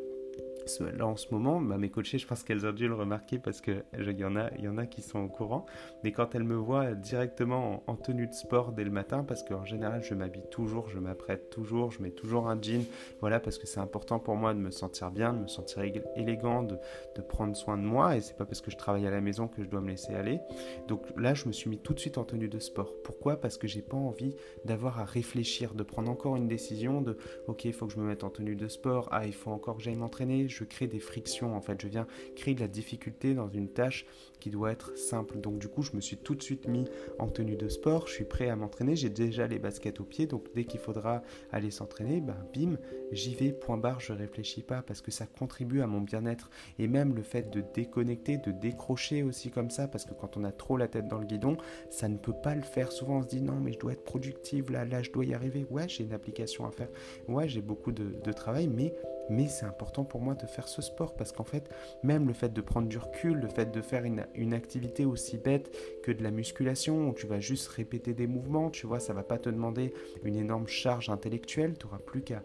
Là, 0.96 1.06
en 1.06 1.16
ce 1.16 1.28
moment, 1.32 1.60
bah, 1.60 1.78
mes 1.78 1.90
coachés, 1.90 2.18
je 2.18 2.26
pense 2.26 2.42
qu'elles 2.42 2.66
ont 2.66 2.72
dû 2.72 2.88
le 2.88 2.94
remarquer 2.94 3.38
parce 3.38 3.60
qu'il 3.60 3.82
y, 3.96 4.24
en 4.24 4.36
a, 4.36 4.50
y 4.58 4.68
en 4.68 4.78
a 4.78 4.86
qui 4.86 5.02
sont 5.02 5.20
au 5.20 5.28
courant. 5.28 5.66
Mais 6.04 6.12
quand 6.12 6.34
elles 6.34 6.44
me 6.44 6.54
voient 6.54 6.92
directement 6.92 7.82
en, 7.86 7.96
tenue 7.96 8.26
de 8.26 8.32
sport 8.32 8.72
dès 8.72 8.84
le 8.84 8.90
matin, 8.90 9.24
parce 9.24 9.42
qu'en 9.42 9.64
général, 9.64 10.02
je 10.02 10.14
m'habille 10.14 10.48
toujours, 10.50 10.88
je 10.88 10.98
m'apprête 10.98 11.50
toujours, 11.50 11.92
je 11.92 12.02
mets 12.02 12.10
toujours 12.10 12.48
un 12.48 12.60
jean. 12.60 12.84
Voilà, 13.20 13.40
parce 13.40 13.58
que 13.58 13.66
c'est 13.66 13.80
important 13.80 14.18
pour 14.18 14.36
moi 14.36 14.54
de 14.54 14.58
me 14.58 14.70
sentir 14.70 15.10
bien, 15.10 15.32
de 15.32 15.40
me 15.40 15.48
sentir 15.48 15.82
élégant, 16.16 16.62
de, 16.62 16.76
de 17.14 17.22
prendre 17.22 17.56
soin 17.56 17.76
de 17.76 17.82
moi. 17.82 18.16
Et 18.16 18.20
c'est 18.20 18.36
pas 18.36 18.44
parce 18.44 18.60
que 18.60 18.70
je 18.70 18.76
travaille 18.76 19.06
à 19.06 19.10
la 19.10 19.20
maison 19.20 19.48
que 19.48 19.62
je 19.62 19.68
dois 19.68 19.80
me 19.80 19.90
laisser 19.90 20.14
aller. 20.14 20.40
Donc 20.88 21.06
là, 21.16 21.34
je 21.34 21.46
me 21.46 21.52
suis 21.52 21.70
mis 21.70 21.78
tout 21.78 21.94
de 21.94 22.00
suite 22.00 22.18
en 22.18 22.24
tenue 22.24 22.48
de 22.48 22.58
sport. 22.58 22.92
Pourquoi? 23.04 23.40
Parce 23.40 23.58
que 23.58 23.66
j'ai 23.66 23.82
pas 23.82 23.96
envie 23.96 24.34
d'avoir 24.64 24.98
à 25.00 25.04
réfléchir, 25.04 25.74
de 25.74 25.82
prendre 25.82 26.10
encore 26.10 26.36
une 26.36 26.48
décision 26.48 27.00
de 27.00 27.16
OK, 27.46 27.64
il 27.64 27.72
faut 27.72 27.86
que 27.86 27.92
je 27.92 27.98
me 27.98 28.06
mette 28.06 28.24
en 28.24 28.30
tenue 28.30 28.56
de 28.56 28.68
sport. 28.68 29.08
Ah, 29.12 29.26
il 29.26 29.34
faut 29.34 29.50
encore 29.50 29.76
que 29.76 29.82
j'aille 29.82 29.96
m'entraîner 29.96 30.48
je 30.52 30.64
crée 30.64 30.86
des 30.86 31.00
frictions 31.00 31.56
en 31.56 31.60
fait, 31.60 31.80
je 31.80 31.88
viens 31.88 32.06
créer 32.36 32.54
de 32.54 32.60
la 32.60 32.68
difficulté 32.68 33.34
dans 33.34 33.48
une 33.48 33.68
tâche 33.68 34.06
qui 34.40 34.50
doit 34.50 34.72
être 34.72 34.96
simple. 34.96 35.38
Donc 35.38 35.58
du 35.58 35.68
coup, 35.68 35.82
je 35.82 35.92
me 35.94 36.00
suis 36.00 36.16
tout 36.16 36.34
de 36.34 36.42
suite 36.42 36.66
mis 36.66 36.84
en 37.18 37.28
tenue 37.28 37.56
de 37.56 37.68
sport, 37.68 38.08
je 38.08 38.12
suis 38.14 38.24
prêt 38.24 38.48
à 38.48 38.56
m'entraîner, 38.56 38.96
j'ai 38.96 39.10
déjà 39.10 39.46
les 39.46 39.58
baskets 39.58 40.00
au 40.00 40.04
pied, 40.04 40.26
donc 40.26 40.46
dès 40.54 40.64
qu'il 40.64 40.80
faudra 40.80 41.22
aller 41.52 41.70
s'entraîner, 41.70 42.20
ben 42.20 42.36
bim, 42.54 42.76
j'y 43.12 43.34
vais, 43.34 43.52
point 43.52 43.76
barre, 43.76 44.00
je 44.00 44.12
réfléchis 44.12 44.62
pas 44.62 44.82
parce 44.82 45.00
que 45.00 45.10
ça 45.10 45.26
contribue 45.26 45.80
à 45.80 45.86
mon 45.86 46.00
bien-être 46.00 46.50
et 46.78 46.88
même 46.88 47.14
le 47.14 47.22
fait 47.22 47.50
de 47.50 47.62
déconnecter, 47.74 48.38
de 48.38 48.50
décrocher 48.50 49.22
aussi 49.22 49.50
comme 49.50 49.70
ça 49.70 49.86
parce 49.86 50.04
que 50.04 50.14
quand 50.14 50.36
on 50.36 50.44
a 50.44 50.52
trop 50.52 50.76
la 50.76 50.88
tête 50.88 51.08
dans 51.08 51.18
le 51.18 51.26
guidon, 51.26 51.56
ça 51.90 52.08
ne 52.08 52.16
peut 52.16 52.34
pas 52.42 52.54
le 52.54 52.62
faire. 52.62 52.90
Souvent 52.90 53.18
on 53.18 53.22
se 53.22 53.28
dit 53.28 53.40
non 53.40 53.60
mais 53.60 53.72
je 53.72 53.78
dois 53.78 53.92
être 53.92 54.04
productive 54.04 54.72
là, 54.72 54.84
là 54.84 55.02
je 55.02 55.12
dois 55.12 55.24
y 55.24 55.34
arriver. 55.34 55.66
Ouais, 55.70 55.88
j'ai 55.88 56.04
une 56.04 56.12
application 56.12 56.66
à 56.66 56.72
faire. 56.72 56.88
Ouais, 57.28 57.48
j'ai 57.48 57.62
beaucoup 57.62 57.92
de 57.92 58.32
travail, 58.32 58.66
mais 58.66 58.92
mais 59.30 59.48
c'est 59.48 59.66
important 59.66 60.04
pour 60.04 60.20
moi 60.20 60.34
de 60.34 60.46
faire 60.46 60.68
ce 60.68 60.82
sport 60.82 61.14
parce 61.14 61.32
qu'en 61.32 61.44
fait, 61.44 61.70
même 62.02 62.26
le 62.26 62.32
fait 62.32 62.52
de 62.52 62.60
prendre 62.60 62.88
du 62.88 62.98
recul, 62.98 63.38
le 63.38 63.48
fait 63.48 63.70
de 63.70 63.80
faire 63.80 64.04
une, 64.04 64.52
activité 64.52 65.04
aussi 65.04 65.38
bête 65.38 65.74
que 66.02 66.12
de 66.12 66.22
la 66.22 66.30
musculation 66.30 67.08
où 67.08 67.14
tu 67.14 67.26
vas 67.26 67.40
juste 67.40 67.68
répéter 67.68 68.12
des 68.12 68.26
mouvements, 68.26 68.70
tu 68.70 68.86
vois, 68.86 69.00
ça 69.00 69.12
va 69.12 69.22
pas 69.22 69.38
te 69.38 69.48
demander 69.48 69.94
une 70.24 70.36
énorme 70.36 70.66
charge 70.66 71.08
intellectuelle, 71.08 71.74
tu 71.78 71.86
n'auras 71.86 71.98
plus 71.98 72.22
qu'à 72.22 72.42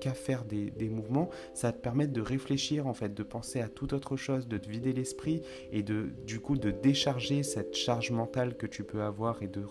qu'à 0.00 0.12
faire 0.12 0.44
des, 0.44 0.70
des, 0.70 0.88
mouvements, 0.88 1.28
ça 1.54 1.68
va 1.68 1.72
te 1.72 1.80
permettre 1.80 2.12
de 2.12 2.20
réfléchir 2.20 2.88
en 2.88 2.94
fait, 2.94 3.14
de 3.14 3.22
penser 3.22 3.60
à 3.60 3.68
toute 3.68 3.92
autre 3.92 4.16
chose, 4.16 4.48
de 4.48 4.58
te 4.58 4.68
vider 4.68 4.92
l'esprit 4.92 5.42
et 5.70 5.84
de 5.84 6.10
du 6.26 6.40
coup 6.40 6.56
de 6.56 6.72
décharger 6.72 7.44
cette 7.44 7.76
charge 7.76 8.10
mentale 8.10 8.56
que 8.56 8.66
tu 8.66 8.82
peux 8.82 9.02
avoir 9.02 9.40
et 9.42 9.46
de 9.46 9.62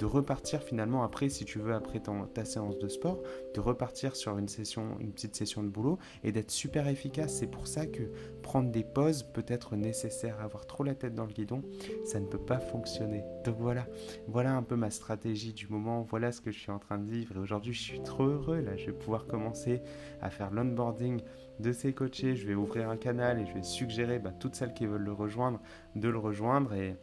de 0.00 0.06
repartir 0.06 0.62
finalement 0.62 1.02
après, 1.02 1.28
si 1.28 1.44
tu 1.44 1.58
veux, 1.58 1.74
après 1.74 2.00
ta 2.32 2.46
séance 2.46 2.78
de 2.78 2.88
sport, 2.88 3.22
de 3.54 3.60
repartir 3.60 4.16
sur 4.16 4.38
une 4.38 4.48
session, 4.48 4.96
une 4.98 5.12
petite 5.12 5.36
session 5.36 5.62
de 5.62 5.68
boulot 5.68 5.98
et 6.24 6.32
d'être 6.32 6.50
super 6.50 6.88
efficace. 6.88 7.34
C'est 7.34 7.46
pour 7.46 7.66
ça 7.66 7.84
que 7.84 8.10
prendre 8.42 8.70
des 8.70 8.82
pauses 8.82 9.22
peut 9.22 9.44
être 9.46 9.76
nécessaire. 9.76 10.40
Avoir 10.40 10.66
trop 10.66 10.84
la 10.84 10.94
tête 10.94 11.14
dans 11.14 11.26
le 11.26 11.32
guidon, 11.32 11.62
ça 12.06 12.18
ne 12.18 12.24
peut 12.24 12.38
pas 12.38 12.60
fonctionner. 12.60 13.22
Donc 13.44 13.56
voilà, 13.58 13.86
voilà 14.26 14.56
un 14.56 14.62
peu 14.62 14.74
ma 14.74 14.90
stratégie 14.90 15.52
du 15.52 15.68
moment. 15.68 16.00
Voilà 16.00 16.32
ce 16.32 16.40
que 16.40 16.50
je 16.50 16.58
suis 16.58 16.72
en 16.72 16.78
train 16.78 16.96
de 16.96 17.10
vivre. 17.10 17.36
Et 17.36 17.38
aujourd'hui, 17.38 17.74
je 17.74 17.82
suis 17.82 18.02
trop 18.02 18.24
heureux. 18.24 18.60
Là, 18.60 18.78
je 18.78 18.86
vais 18.86 18.96
pouvoir 18.96 19.26
commencer 19.26 19.82
à 20.22 20.30
faire 20.30 20.50
l'onboarding 20.50 21.20
de 21.58 21.72
ces 21.72 21.92
coachés. 21.92 22.36
Je 22.36 22.46
vais 22.46 22.54
ouvrir 22.54 22.88
un 22.88 22.96
canal 22.96 23.38
et 23.38 23.44
je 23.44 23.52
vais 23.52 23.62
suggérer 23.62 24.18
bah, 24.18 24.32
toutes 24.32 24.54
celles 24.54 24.72
qui 24.72 24.86
veulent 24.86 25.02
le 25.02 25.12
rejoindre 25.12 25.60
de 25.94 26.08
le 26.08 26.18
rejoindre 26.18 26.72
et 26.72 26.96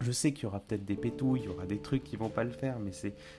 je 0.00 0.12
sais 0.12 0.32
qu'il 0.32 0.44
y 0.44 0.46
aura 0.46 0.60
peut-être 0.60 0.84
des 0.84 0.96
pétouilles, 0.96 1.40
il 1.40 1.46
y 1.46 1.48
aura 1.48 1.66
des 1.66 1.78
trucs 1.78 2.04
qui 2.04 2.16
vont 2.16 2.30
pas 2.30 2.44
le 2.44 2.50
faire, 2.50 2.78
mais 2.78 2.92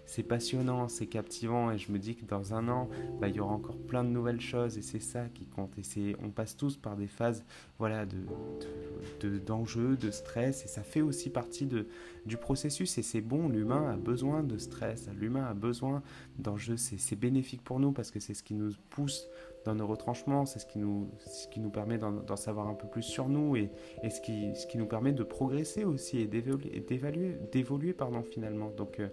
c'est 0.05 0.23
passionnant, 0.23 0.87
c'est 0.89 1.07
captivant, 1.07 1.71
et 1.71 1.79
je 1.79 1.91
me 1.91 1.97
dis 1.97 2.15
que 2.15 2.23
dans 2.25 2.53
un 2.53 2.67
an, 2.69 2.87
bah, 3.19 3.29
il 3.29 3.35
y 3.35 3.39
aura 3.39 3.53
encore 3.53 3.77
plein 3.77 4.03
de 4.03 4.09
nouvelles 4.09 4.41
choses, 4.41 4.77
et 4.77 4.83
c'est 4.83 4.99
ça 4.99 5.25
qui 5.33 5.47
compte. 5.47 5.71
Et 5.97 6.15
on 6.23 6.29
passe 6.29 6.55
tous 6.55 6.77
par 6.77 6.95
des 6.95 7.07
phases 7.07 7.43
voilà, 7.79 8.05
d'enjeux, 9.45 9.97
de, 9.97 10.05
de, 10.05 10.11
stress, 10.11 10.63
et 10.63 10.67
ça 10.67 10.83
fait 10.83 11.01
aussi 11.01 11.31
partie 11.31 11.65
de, 11.65 11.87
du 12.27 12.37
processus, 12.37 12.95
et 12.99 13.01
c'est 13.01 13.21
bon, 13.21 13.49
l'humain 13.49 13.91
a 13.91 13.97
besoin 13.97 14.43
de 14.43 14.59
stress, 14.59 15.09
l'humain 15.17 15.45
a 15.45 15.55
besoin 15.55 16.03
d'enjeux, 16.37 16.77
c'est 16.77 17.15
bénéfique 17.19 17.63
pour 17.63 17.79
nous, 17.79 17.91
parce 17.91 18.11
que 18.11 18.19
c'est 18.19 18.35
ce 18.35 18.43
qui 18.43 18.53
nous 18.53 18.71
pousse 18.91 19.27
dans 19.65 19.75
nos 19.75 19.87
retranchements, 19.87 20.45
c'est 20.45 20.59
ce 20.59 20.65
qui 20.65 20.79
nous, 20.79 21.09
ce 21.25 21.47
qui 21.47 21.59
nous 21.59 21.69
permet 21.69 21.97
d'en 21.97 22.35
savoir 22.35 22.67
un 22.67 22.73
peu 22.73 22.87
plus 22.87 23.03
sur 23.03 23.29
nous 23.29 23.55
et, 23.55 23.71
et, 24.03 24.09
ce, 24.09 24.21
qui, 24.21 24.55
ce 24.55 24.65
qui 24.65 24.77
nous 24.77 24.87
permet 24.87 25.11
de 25.11 25.23
progresser 25.23 25.83
aussi 25.83 26.19
et 26.19 26.27
d'évoluer 26.27 27.95
finalement. 28.29 28.69
Donc 28.69 28.99
euh, 28.99 29.07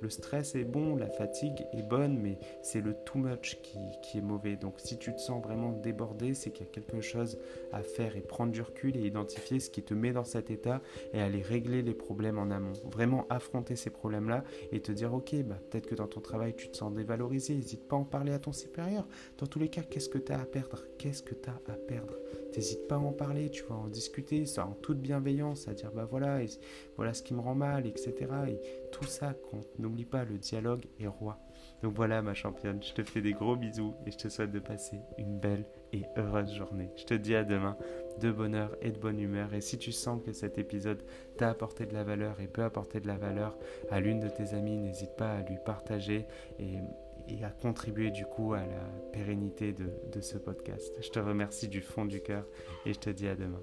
le 0.00 0.10
stress 0.10 0.54
est 0.54 0.64
bon, 0.64 0.96
la 0.96 1.08
fatigue 1.08 1.66
est 1.72 1.82
bonne, 1.82 2.18
mais 2.18 2.38
c'est 2.62 2.80
le 2.80 2.94
too 3.04 3.18
much 3.18 3.58
qui, 3.62 3.78
qui, 4.02 4.18
est 4.18 4.22
mauvais. 4.22 4.56
Donc 4.56 4.74
si 4.78 4.98
tu 4.98 5.14
te 5.14 5.20
sens 5.20 5.42
vraiment 5.42 5.72
débordé, 5.72 6.34
c'est 6.34 6.50
qu'il 6.50 6.66
y 6.66 6.68
a 6.68 6.72
quelque 6.72 7.00
chose 7.00 7.38
à 7.72 7.82
faire 7.82 8.16
et 8.16 8.20
prendre 8.20 8.52
du 8.52 8.62
recul 8.62 8.96
et 8.96 9.00
identifier 9.00 9.60
ce 9.60 9.70
qui 9.70 9.82
te 9.82 9.94
met 9.94 10.12
dans 10.12 10.24
cet 10.24 10.50
état 10.50 10.80
et 11.12 11.20
aller 11.20 11.42
régler 11.42 11.82
les 11.82 11.94
problèmes 11.94 12.38
en 12.38 12.50
amont. 12.50 12.72
Vraiment 12.90 13.26
affronter 13.28 13.76
ces 13.76 13.90
problèmes-là 13.90 14.44
et 14.72 14.80
te 14.80 14.92
dire 14.92 15.12
ok, 15.12 15.34
bah, 15.44 15.56
peut-être 15.70 15.86
que 15.86 15.94
dans 15.94 16.06
ton 16.06 16.20
travail 16.20 16.54
tu 16.54 16.70
te 16.70 16.76
sens 16.76 16.92
dévalorisé, 16.92 17.54
n'hésite 17.54 17.86
pas 17.86 17.96
à 17.96 17.98
en 18.00 18.04
parler 18.04 18.32
à 18.32 18.38
ton 18.38 18.52
supérieur. 18.52 19.06
Dans 19.38 19.46
tous 19.46 19.58
les 19.58 19.68
cas, 19.68 19.82
qu'est-ce 19.90 20.08
que 20.08 20.18
tu 20.18 20.32
as 20.32 20.40
à 20.40 20.44
perdre? 20.44 20.84
Qu'est-ce 20.98 21.22
que 21.22 21.34
tu 21.34 21.48
as 21.48 21.72
à 21.72 21.76
perdre? 21.76 22.14
N'hésite 22.54 22.86
pas 22.88 22.96
à 22.96 22.98
en 22.98 23.12
parler, 23.12 23.50
tu 23.50 23.64
vas 23.64 23.76
en 23.76 23.88
discuter, 23.88 24.46
ça 24.46 24.66
en 24.66 24.72
toute 24.72 24.98
bienveillance, 24.98 25.68
à 25.68 25.74
dire 25.74 25.92
bah 25.92 26.06
voilà, 26.08 26.40
voilà 26.96 27.14
ce 27.14 27.22
qui 27.22 27.34
me 27.34 27.40
rend 27.40 27.54
mal, 27.54 27.86
etc. 27.86 28.14
Et 28.48 28.60
tout 28.90 29.04
ça 29.04 29.34
compte. 29.34 29.78
N'oublie 29.78 30.04
pas, 30.04 30.24
le 30.24 30.38
dialogue 30.38 30.84
est 30.98 31.06
roi. 31.06 31.38
Donc 31.82 31.94
voilà 31.94 32.20
ma 32.20 32.34
championne, 32.34 32.82
je 32.82 32.92
te 32.92 33.02
fais 33.02 33.22
des 33.22 33.32
gros 33.32 33.56
bisous 33.56 33.94
et 34.06 34.10
je 34.10 34.18
te 34.18 34.28
souhaite 34.28 34.52
de 34.52 34.58
passer 34.58 35.00
une 35.16 35.38
belle 35.38 35.64
et 35.92 36.02
heureuse 36.16 36.52
journée. 36.52 36.90
Je 36.96 37.04
te 37.04 37.14
dis 37.14 37.34
à 37.34 37.44
demain 37.44 37.76
de 38.20 38.30
bonheur 38.30 38.76
et 38.82 38.90
de 38.90 38.98
bonne 38.98 39.18
humeur. 39.18 39.54
Et 39.54 39.60
si 39.60 39.78
tu 39.78 39.92
sens 39.92 40.22
que 40.22 40.32
cet 40.32 40.58
épisode 40.58 41.02
t'a 41.38 41.48
apporté 41.48 41.86
de 41.86 41.94
la 41.94 42.04
valeur 42.04 42.40
et 42.40 42.48
peut 42.48 42.62
apporter 42.62 43.00
de 43.00 43.06
la 43.06 43.16
valeur 43.16 43.56
à 43.90 44.00
l'une 44.00 44.20
de 44.20 44.28
tes 44.28 44.54
amies, 44.54 44.76
n'hésite 44.76 45.16
pas 45.16 45.32
à 45.32 45.42
lui 45.42 45.56
partager 45.64 46.26
et 46.58 46.78
et 47.30 47.44
à 47.44 47.50
contribuer 47.50 48.10
du 48.10 48.24
coup 48.24 48.54
à 48.54 48.60
la 48.60 48.84
pérennité 49.12 49.72
de, 49.72 50.20
ce 50.20 50.38
podcast. 50.38 50.94
Je 51.00 51.08
te 51.10 51.18
remercie 51.18 51.68
du 51.68 51.80
fond 51.80 52.04
du 52.04 52.20
cœur 52.20 52.46
et 52.84 52.92
je 52.92 52.98
te 52.98 53.10
dis 53.10 53.28
à 53.28 53.36
demain. 53.36 53.62